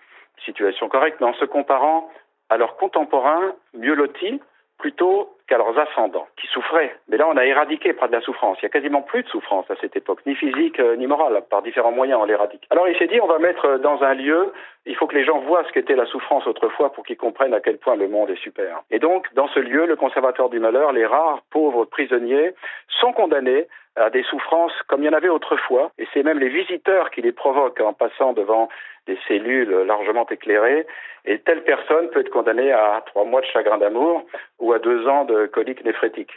situation 0.45 0.88
correcte, 0.88 1.21
mais 1.21 1.27
en 1.27 1.35
se 1.35 1.45
comparant 1.45 2.09
à 2.52 2.56
leurs 2.56 2.76
contemporains 2.76 3.54
mieux 3.74 3.94
lotis 3.94 4.40
plutôt 4.78 5.30
qu'à 5.46 5.58
leurs 5.58 5.78
ascendants, 5.78 6.26
qui 6.36 6.48
souffraient. 6.48 6.92
Mais 7.08 7.16
là, 7.16 7.28
on 7.28 7.36
a 7.36 7.44
éradiqué 7.44 7.92
près 7.92 8.08
de 8.08 8.12
la 8.12 8.20
souffrance. 8.20 8.58
Il 8.60 8.64
y 8.64 8.66
a 8.66 8.68
quasiment 8.68 9.02
plus 9.02 9.22
de 9.22 9.28
souffrance 9.28 9.70
à 9.70 9.76
cette 9.80 9.94
époque, 9.96 10.18
ni 10.26 10.34
physique 10.34 10.80
euh, 10.80 10.96
ni 10.96 11.06
morale. 11.06 11.40
Par 11.48 11.62
différents 11.62 11.92
moyens, 11.92 12.18
on 12.20 12.24
l'éradique. 12.24 12.66
Alors 12.70 12.88
il 12.88 12.98
s'est 12.98 13.06
dit, 13.06 13.20
on 13.20 13.28
va 13.28 13.38
mettre 13.38 13.64
euh, 13.66 13.78
dans 13.78 14.02
un 14.02 14.14
lieu, 14.14 14.52
il 14.86 14.96
faut 14.96 15.06
que 15.06 15.14
les 15.14 15.24
gens 15.24 15.38
voient 15.38 15.62
ce 15.68 15.72
qu'était 15.72 15.94
la 15.94 16.06
souffrance 16.06 16.46
autrefois 16.48 16.92
pour 16.92 17.04
qu'ils 17.04 17.16
comprennent 17.16 17.54
à 17.54 17.60
quel 17.60 17.78
point 17.78 17.94
le 17.94 18.08
monde 18.08 18.30
est 18.30 18.42
super. 18.42 18.82
Et 18.90 18.98
donc, 18.98 19.32
dans 19.34 19.46
ce 19.48 19.60
lieu, 19.60 19.86
le 19.86 19.94
conservatoire 19.94 20.48
du 20.48 20.58
malheur, 20.58 20.90
les 20.92 21.06
rares 21.06 21.42
pauvres 21.50 21.84
prisonniers 21.84 22.54
sont 22.88 23.12
condamnés 23.12 23.68
à 23.96 24.11
des 24.11 24.22
souffrances 24.22 24.72
comme 24.88 25.02
il 25.02 25.07
y 25.07 25.09
en 25.09 25.12
avait 25.12 25.28
autrefois, 25.28 25.92
et 25.98 26.07
c'est 26.12 26.22
même 26.22 26.38
les 26.38 26.48
visiteurs 26.48 27.11
qui 27.11 27.22
les 27.22 27.33
provoquent 27.33 27.81
en 27.81 27.92
passant 27.92 28.33
devant 28.33 28.68
des 29.07 29.18
cellules 29.28 29.70
largement 29.87 30.26
éclairées, 30.28 30.87
et 31.24 31.38
telle 31.40 31.62
personne 31.64 32.09
peut 32.11 32.20
être 32.20 32.31
condamnée 32.31 32.72
à 32.72 33.02
trois 33.07 33.24
mois 33.24 33.40
de 33.40 33.46
chagrin 33.46 33.78
d'amour 33.78 34.24
ou 34.59 34.72
à 34.72 34.78
deux 34.78 35.07
ans 35.07 35.24
de 35.24 35.46
colique 35.46 35.85
néphrétique. 35.85 36.33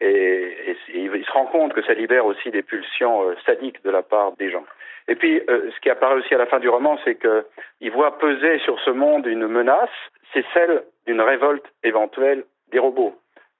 Et, 0.00 0.76
il 0.94 1.24
se 1.24 1.32
rend 1.32 1.46
compte 1.46 1.74
que 1.74 1.82
ça 1.82 1.94
libère 1.94 2.26
aussi 2.26 2.50
des 2.50 2.62
pulsions 2.62 3.28
euh, 3.28 3.34
sadiques 3.44 3.82
de 3.84 3.90
la 3.90 4.02
part 4.02 4.32
des 4.36 4.50
gens. 4.50 4.64
Et 5.08 5.16
puis, 5.16 5.42
euh, 5.48 5.70
ce 5.74 5.80
qui 5.80 5.90
apparaît 5.90 6.14
aussi 6.14 6.34
à 6.34 6.38
la 6.38 6.46
fin 6.46 6.60
du 6.60 6.68
roman, 6.68 6.98
c'est 7.04 7.16
qu'il 7.16 7.90
voit 7.90 8.18
peser 8.18 8.58
sur 8.60 8.78
ce 8.80 8.90
monde 8.90 9.26
une 9.26 9.48
menace, 9.48 9.90
c'est 10.32 10.44
celle 10.54 10.84
d'une 11.06 11.20
révolte 11.20 11.64
éventuelle 11.82 12.44
des 12.70 12.78
robots. 12.78 13.16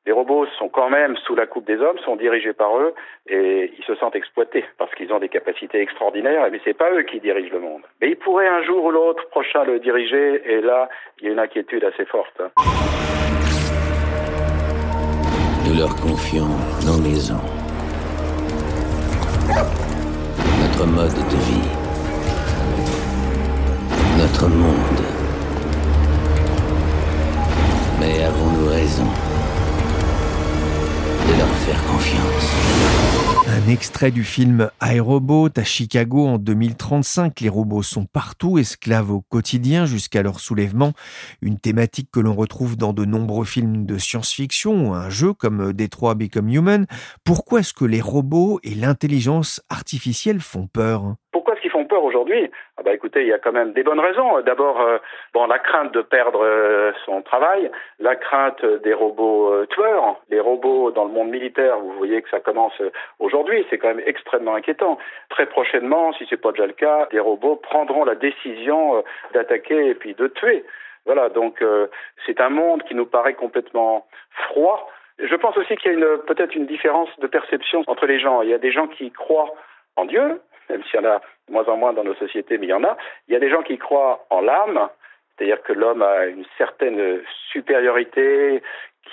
Les 0.08 0.14
robots 0.14 0.46
sont 0.58 0.70
quand 0.70 0.88
même 0.88 1.18
sous 1.18 1.34
la 1.34 1.46
coupe 1.46 1.66
des 1.66 1.76
hommes, 1.76 1.98
sont 1.98 2.16
dirigés 2.16 2.54
par 2.54 2.74
eux 2.78 2.94
et 3.28 3.70
ils 3.78 3.84
se 3.84 3.94
sentent 3.96 4.16
exploités 4.16 4.64
parce 4.78 4.90
qu'ils 4.94 5.12
ont 5.12 5.18
des 5.18 5.28
capacités 5.28 5.82
extraordinaires, 5.82 6.48
mais 6.50 6.62
c'est 6.64 6.72
pas 6.72 6.90
eux 6.92 7.02
qui 7.02 7.20
dirigent 7.20 7.52
le 7.52 7.60
monde. 7.60 7.82
Mais 8.00 8.08
ils 8.12 8.16
pourraient 8.16 8.48
un 8.48 8.62
jour 8.62 8.82
ou 8.86 8.90
l'autre 8.90 9.28
prochain 9.28 9.64
le 9.64 9.78
diriger 9.80 10.40
et 10.50 10.62
là, 10.62 10.88
il 11.20 11.26
y 11.26 11.28
a 11.28 11.32
une 11.32 11.38
inquiétude 11.38 11.84
assez 11.84 12.06
forte. 12.06 12.40
Nous 15.66 15.78
leur 15.78 15.94
confions 15.96 16.56
nos 16.86 16.96
maisons, 17.06 17.44
notre 20.62 20.86
mode 20.86 21.20
de 21.32 21.38
vie, 21.48 21.68
notre 24.18 24.48
monde. 24.48 25.04
Mais 28.00 28.24
avons-nous 28.24 28.70
raison? 28.70 29.27
Un 33.46 33.68
extrait 33.68 34.10
du 34.10 34.24
film 34.24 34.70
iRobot 34.82 35.50
à 35.56 35.64
Chicago 35.64 36.26
en 36.26 36.38
2035. 36.38 37.40
Les 37.40 37.48
robots 37.48 37.82
sont 37.82 38.06
partout, 38.06 38.56
esclaves 38.56 39.10
au 39.10 39.20
quotidien 39.20 39.84
jusqu'à 39.84 40.22
leur 40.22 40.40
soulèvement. 40.40 40.92
Une 41.42 41.58
thématique 41.58 42.08
que 42.10 42.20
l'on 42.20 42.34
retrouve 42.34 42.76
dans 42.76 42.94
de 42.94 43.04
nombreux 43.04 43.44
films 43.44 43.84
de 43.84 43.98
science-fiction 43.98 44.88
ou 44.88 44.94
un 44.94 45.10
jeu 45.10 45.34
comme 45.34 45.74
Detroit 45.74 46.14
Become 46.14 46.48
Human. 46.48 46.86
Pourquoi 47.24 47.60
est-ce 47.60 47.74
que 47.74 47.84
les 47.84 48.00
robots 48.00 48.58
et 48.62 48.74
l'intelligence 48.74 49.60
artificielle 49.68 50.40
font 50.40 50.66
peur? 50.66 51.16
Aujourd'hui 52.04 52.50
ah 52.78 52.82
bah 52.84 52.92
écoutez, 52.94 53.22
il 53.22 53.26
y 53.26 53.32
a 53.32 53.38
quand 53.38 53.50
même 53.50 53.72
des 53.72 53.82
bonnes 53.82 53.98
raisons. 53.98 54.40
D'abord, 54.42 54.80
euh, 54.80 54.98
bon, 55.34 55.46
la 55.46 55.58
crainte 55.58 55.92
de 55.92 56.00
perdre 56.00 56.44
euh, 56.44 56.92
son 57.04 57.22
travail, 57.22 57.72
la 57.98 58.14
crainte 58.14 58.64
des 58.64 58.94
robots 58.94 59.52
euh, 59.52 59.66
tueurs, 59.66 60.20
les 60.30 60.38
robots 60.38 60.92
dans 60.92 61.04
le 61.04 61.10
monde 61.10 61.28
militaire. 61.28 61.76
Vous 61.80 61.92
voyez 61.94 62.22
que 62.22 62.30
ça 62.30 62.38
commence 62.38 62.80
aujourd'hui. 63.18 63.66
C'est 63.68 63.78
quand 63.78 63.88
même 63.88 64.02
extrêmement 64.06 64.54
inquiétant. 64.54 64.96
Très 65.28 65.46
prochainement, 65.46 66.12
si 66.12 66.24
c'est 66.30 66.40
pas 66.40 66.52
déjà 66.52 66.66
le 66.66 66.72
cas, 66.72 67.08
des 67.10 67.18
robots 67.18 67.56
prendront 67.56 68.04
la 68.04 68.14
décision 68.14 69.02
d'attaquer 69.34 69.88
et 69.88 69.94
puis 69.94 70.14
de 70.14 70.28
tuer. 70.28 70.64
Voilà. 71.04 71.28
Donc 71.28 71.64
c'est 72.26 72.40
un 72.40 72.50
monde 72.50 72.84
qui 72.84 72.94
nous 72.94 73.06
paraît 73.06 73.34
complètement 73.34 74.06
froid. 74.30 74.88
Je 75.18 75.34
pense 75.34 75.56
aussi 75.56 75.74
qu'il 75.76 75.98
y 75.98 76.04
a 76.04 76.18
peut-être 76.18 76.54
une 76.54 76.66
différence 76.66 77.08
de 77.18 77.26
perception 77.26 77.82
entre 77.88 78.06
les 78.06 78.20
gens. 78.20 78.42
Il 78.42 78.50
y 78.50 78.54
a 78.54 78.58
des 78.58 78.70
gens 78.70 78.86
qui 78.86 79.10
croient 79.10 79.52
en 79.96 80.04
Dieu, 80.04 80.40
même 80.70 80.84
s'il 80.84 81.00
y 81.00 81.04
en 81.04 81.10
a 81.10 81.20
moins 81.48 81.64
en 81.66 81.76
moins 81.76 81.92
dans 81.92 82.04
nos 82.04 82.14
sociétés, 82.14 82.58
mais 82.58 82.66
il 82.66 82.70
y 82.70 82.74
en 82.74 82.84
a. 82.84 82.96
Il 83.28 83.34
y 83.34 83.36
a 83.36 83.40
des 83.40 83.50
gens 83.50 83.62
qui 83.62 83.78
croient 83.78 84.26
en 84.30 84.40
l'âme, 84.40 84.88
c'est-à-dire 85.36 85.62
que 85.62 85.72
l'homme 85.72 86.02
a 86.02 86.26
une 86.26 86.44
certaine 86.56 87.20
supériorité 87.52 88.62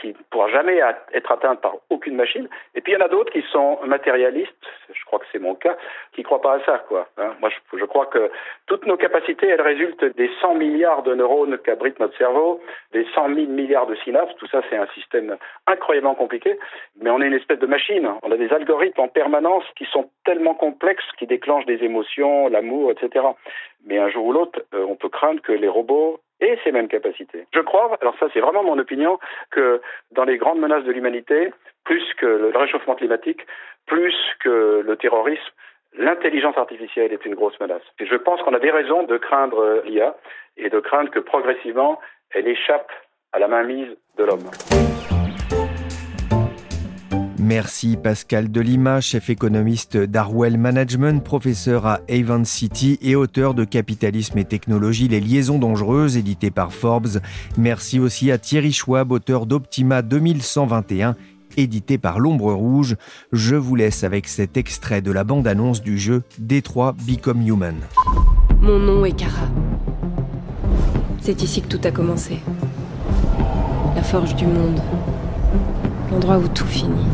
qui 0.02 0.10
ne 0.10 0.14
pourra 0.30 0.50
jamais 0.50 0.80
être 1.14 1.32
atteinte 1.32 1.62
par 1.62 1.76
aucune 1.90 2.16
machine. 2.16 2.48
Et 2.74 2.82
puis 2.82 2.94
il 2.94 2.96
y 2.96 3.02
en 3.02 3.06
a 3.06 3.10
d'autres 3.10 3.32
qui 3.32 3.44
sont 3.52 3.80
matérialistes, 3.86 4.52
je 4.92 5.06
crois 5.06 5.20
que 5.20 5.26
c'est 5.32 5.40
mon 5.40 5.56
cas, 5.56 5.78
qui 6.14 6.22
ne 6.22 6.26
croient 6.26 6.42
pas 6.42 6.56
à 6.56 6.66
ça. 6.66 6.80
Quoi. 6.88 7.08
Hein. 7.18 7.36
Moi, 7.40 7.50
je, 7.74 7.86
crois 7.86 8.08
que 8.08 8.32
toutes 8.68 8.86
nos 8.86 8.98
capacités, 8.98 9.48
elles 9.48 9.62
résultent 9.62 10.04
des 10.16 10.30
100 10.42 10.56
milliards 10.56 11.04
de 11.04 11.14
neurones 11.14 11.58
qu'abrite 11.60 12.00
notre 12.00 12.18
cerveau, 12.18 12.62
des 12.92 13.06
100 13.14 13.34
000 13.36 13.48
milliards 13.48 13.88
de 13.88 13.96
synapses. 13.96 14.36
Tout 14.38 14.48
ça, 14.48 14.62
c'est 14.70 14.78
un 14.78 14.88
système 14.88 15.38
incroyablement 15.68 16.16
compliqué. 16.16 16.58
Mais 17.02 17.10
on 17.10 17.22
est 17.22 17.28
une 17.28 17.34
espèce 17.34 17.60
de 17.60 17.68
machine. 17.68 18.10
On 18.24 18.32
a 18.32 18.38
des 18.38 18.52
algorithmes 18.52 19.02
en 19.02 19.08
permanence 19.08 19.64
qui 19.76 19.86
sont 19.86 20.10
tellement 20.26 20.56
complexes, 20.56 21.06
qui 21.18 21.28
déclenchent 21.28 21.66
des 21.66 21.84
émotions, 21.84 22.50
l'amour, 22.50 22.92
etc. 22.92 23.26
Mais 23.86 23.98
un 23.98 24.10
jour 24.10 24.26
ou 24.26 24.34
l'autre, 24.34 24.62
euh, 24.74 24.86
on 24.88 24.96
peut 24.96 25.10
craindre 25.10 25.42
que 25.42 25.52
les 25.52 25.68
robots 25.68 26.20
et 26.42 26.58
ces 26.64 26.72
mêmes 26.72 26.88
capacités. 26.88 27.46
Je 27.54 27.60
crois, 27.60 27.98
alors 28.02 28.16
ça 28.20 28.28
c'est 28.34 28.40
vraiment 28.40 28.64
mon 28.64 28.78
opinion, 28.78 29.20
que 29.52 29.82
dans 30.12 30.26
les 30.26 30.38
grandes 30.38 30.60
menaces 30.60 30.84
de 30.84 30.92
l'humanité, 30.92 31.52
plus 31.84 32.04
que 32.16 32.26
le 32.26 32.58
réchauffement 32.58 32.96
climatique, 32.96 33.46
plus 33.86 34.16
que 34.44 34.84
le 34.86 34.96
terrorisme, 34.98 35.54
l'intelligence 35.98 36.58
artificielle 36.58 37.14
est 37.14 37.26
une 37.26 37.36
grosse 37.36 37.60
menace. 37.60 37.84
Et 38.00 38.06
je 38.06 38.16
pense 38.16 38.42
qu'on 38.42 38.54
a 38.54 38.60
des 38.60 38.72
raisons 38.72 39.04
de 39.04 39.18
craindre 39.18 39.82
l'IA 39.86 40.16
et 40.58 40.70
de 40.70 40.80
craindre 40.80 41.10
que 41.12 41.20
progressivement 41.20 42.00
elle 42.32 42.48
échappe 42.48 42.92
à 43.32 43.40
la 43.40 43.48
mainmise 43.48 43.96
de 44.18 44.24
l'homme. 44.24 44.50
Merci 47.46 47.96
Pascal 47.96 48.52
Delima, 48.52 49.02
chef 49.02 49.30
économiste 49.30 49.98
d'Arwell 49.98 50.58
Management, 50.58 51.24
professeur 51.24 51.86
à 51.86 52.00
Avon 52.10 52.44
City 52.44 52.98
et 53.04 53.16
auteur 53.16 53.54
de 53.54 53.64
Capitalisme 53.66 54.40
et 54.40 54.46
technologie, 54.46 55.08
les 55.08 55.20
liaisons 55.20 55.60
dangereuses, 55.60 56.18
édité 56.18 56.50
par 56.50 56.74
Forbes. 56.74 57.20
Merci 57.56 58.00
aussi 58.00 58.32
à 58.32 58.40
Thierry 58.40 58.74
Schwab, 58.74 59.12
auteur 59.12 59.46
d'Optima 59.46 60.02
2121 60.02 61.16
édité 61.56 62.00
par 62.00 62.18
l'Ombre 62.18 62.52
Rouge. 62.52 62.96
Je 63.32 63.56
vous 63.56 63.76
laisse 63.76 64.04
avec 64.04 64.28
cet 64.28 64.58
extrait 64.58 65.04
de 65.04 65.12
la 65.12 65.24
bande-annonce 65.24 65.84
du 65.84 66.00
jeu 66.00 66.24
Détroit 66.40 66.96
Become 67.08 67.46
Human. 67.46 67.76
Mon 68.60 68.80
nom 68.80 69.06
est 69.06 69.16
Kara. 69.16 69.48
C'est 71.22 71.44
ici 71.44 71.62
que 71.62 71.68
tout 71.68 71.82
a 71.84 71.92
commencé. 71.92 72.40
La 73.96 74.02
forge 74.02 74.36
du 74.36 74.48
monde. 74.48 74.82
L'endroit 76.16 76.38
où 76.38 76.48
tout 76.48 76.66
finit. 76.66 77.06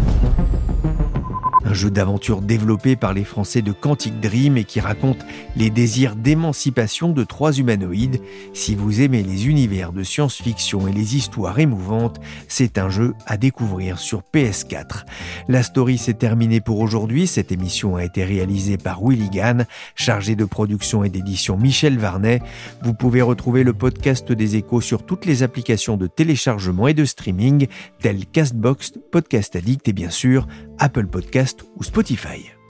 Un 1.65 1.73
jeu 1.73 1.91
d'aventure 1.91 2.41
développé 2.41 2.95
par 2.95 3.13
les 3.13 3.23
Français 3.23 3.61
de 3.61 3.71
Quantic 3.71 4.19
Dream 4.19 4.57
et 4.57 4.63
qui 4.63 4.79
raconte 4.79 5.25
les 5.55 5.69
désirs 5.69 6.15
d'émancipation 6.15 7.09
de 7.09 7.23
trois 7.23 7.53
humanoïdes. 7.53 8.21
Si 8.53 8.75
vous 8.75 9.01
aimez 9.01 9.23
les 9.23 9.47
univers 9.47 9.93
de 9.93 10.03
science-fiction 10.03 10.87
et 10.87 10.91
les 10.91 11.15
histoires 11.15 11.59
émouvantes, 11.59 12.19
c'est 12.47 12.77
un 12.77 12.89
jeu 12.89 13.13
à 13.25 13.37
découvrir 13.37 13.99
sur 13.99 14.23
PS4. 14.33 15.05
La 15.47 15.63
story 15.63 15.97
s'est 15.97 16.13
terminée 16.13 16.61
pour 16.61 16.79
aujourd'hui. 16.79 17.27
Cette 17.27 17.51
émission 17.51 17.95
a 17.95 18.03
été 18.03 18.23
réalisée 18.23 18.77
par 18.77 19.01
Willy 19.03 19.29
Gann, 19.29 19.65
chargé 19.95 20.35
de 20.35 20.45
production 20.45 21.03
et 21.03 21.09
d'édition 21.09 21.57
Michel 21.57 21.97
Varnet. 21.97 22.41
Vous 22.83 22.93
pouvez 22.93 23.21
retrouver 23.21 23.63
le 23.63 23.73
podcast 23.73 24.31
des 24.31 24.55
échos 24.55 24.81
sur 24.81 25.05
toutes 25.05 25.25
les 25.25 25.43
applications 25.43 25.97
de 25.97 26.07
téléchargement 26.07 26.87
et 26.87 26.93
de 26.93 27.05
streaming 27.05 27.67
telles 27.99 28.25
Castbox, 28.25 28.93
Podcast 29.11 29.55
Addict 29.55 29.87
et 29.87 29.93
bien 29.93 30.09
sûr 30.09 30.47
Apple 30.79 31.07
Ou 31.75 31.83
Spotify. 31.83 32.60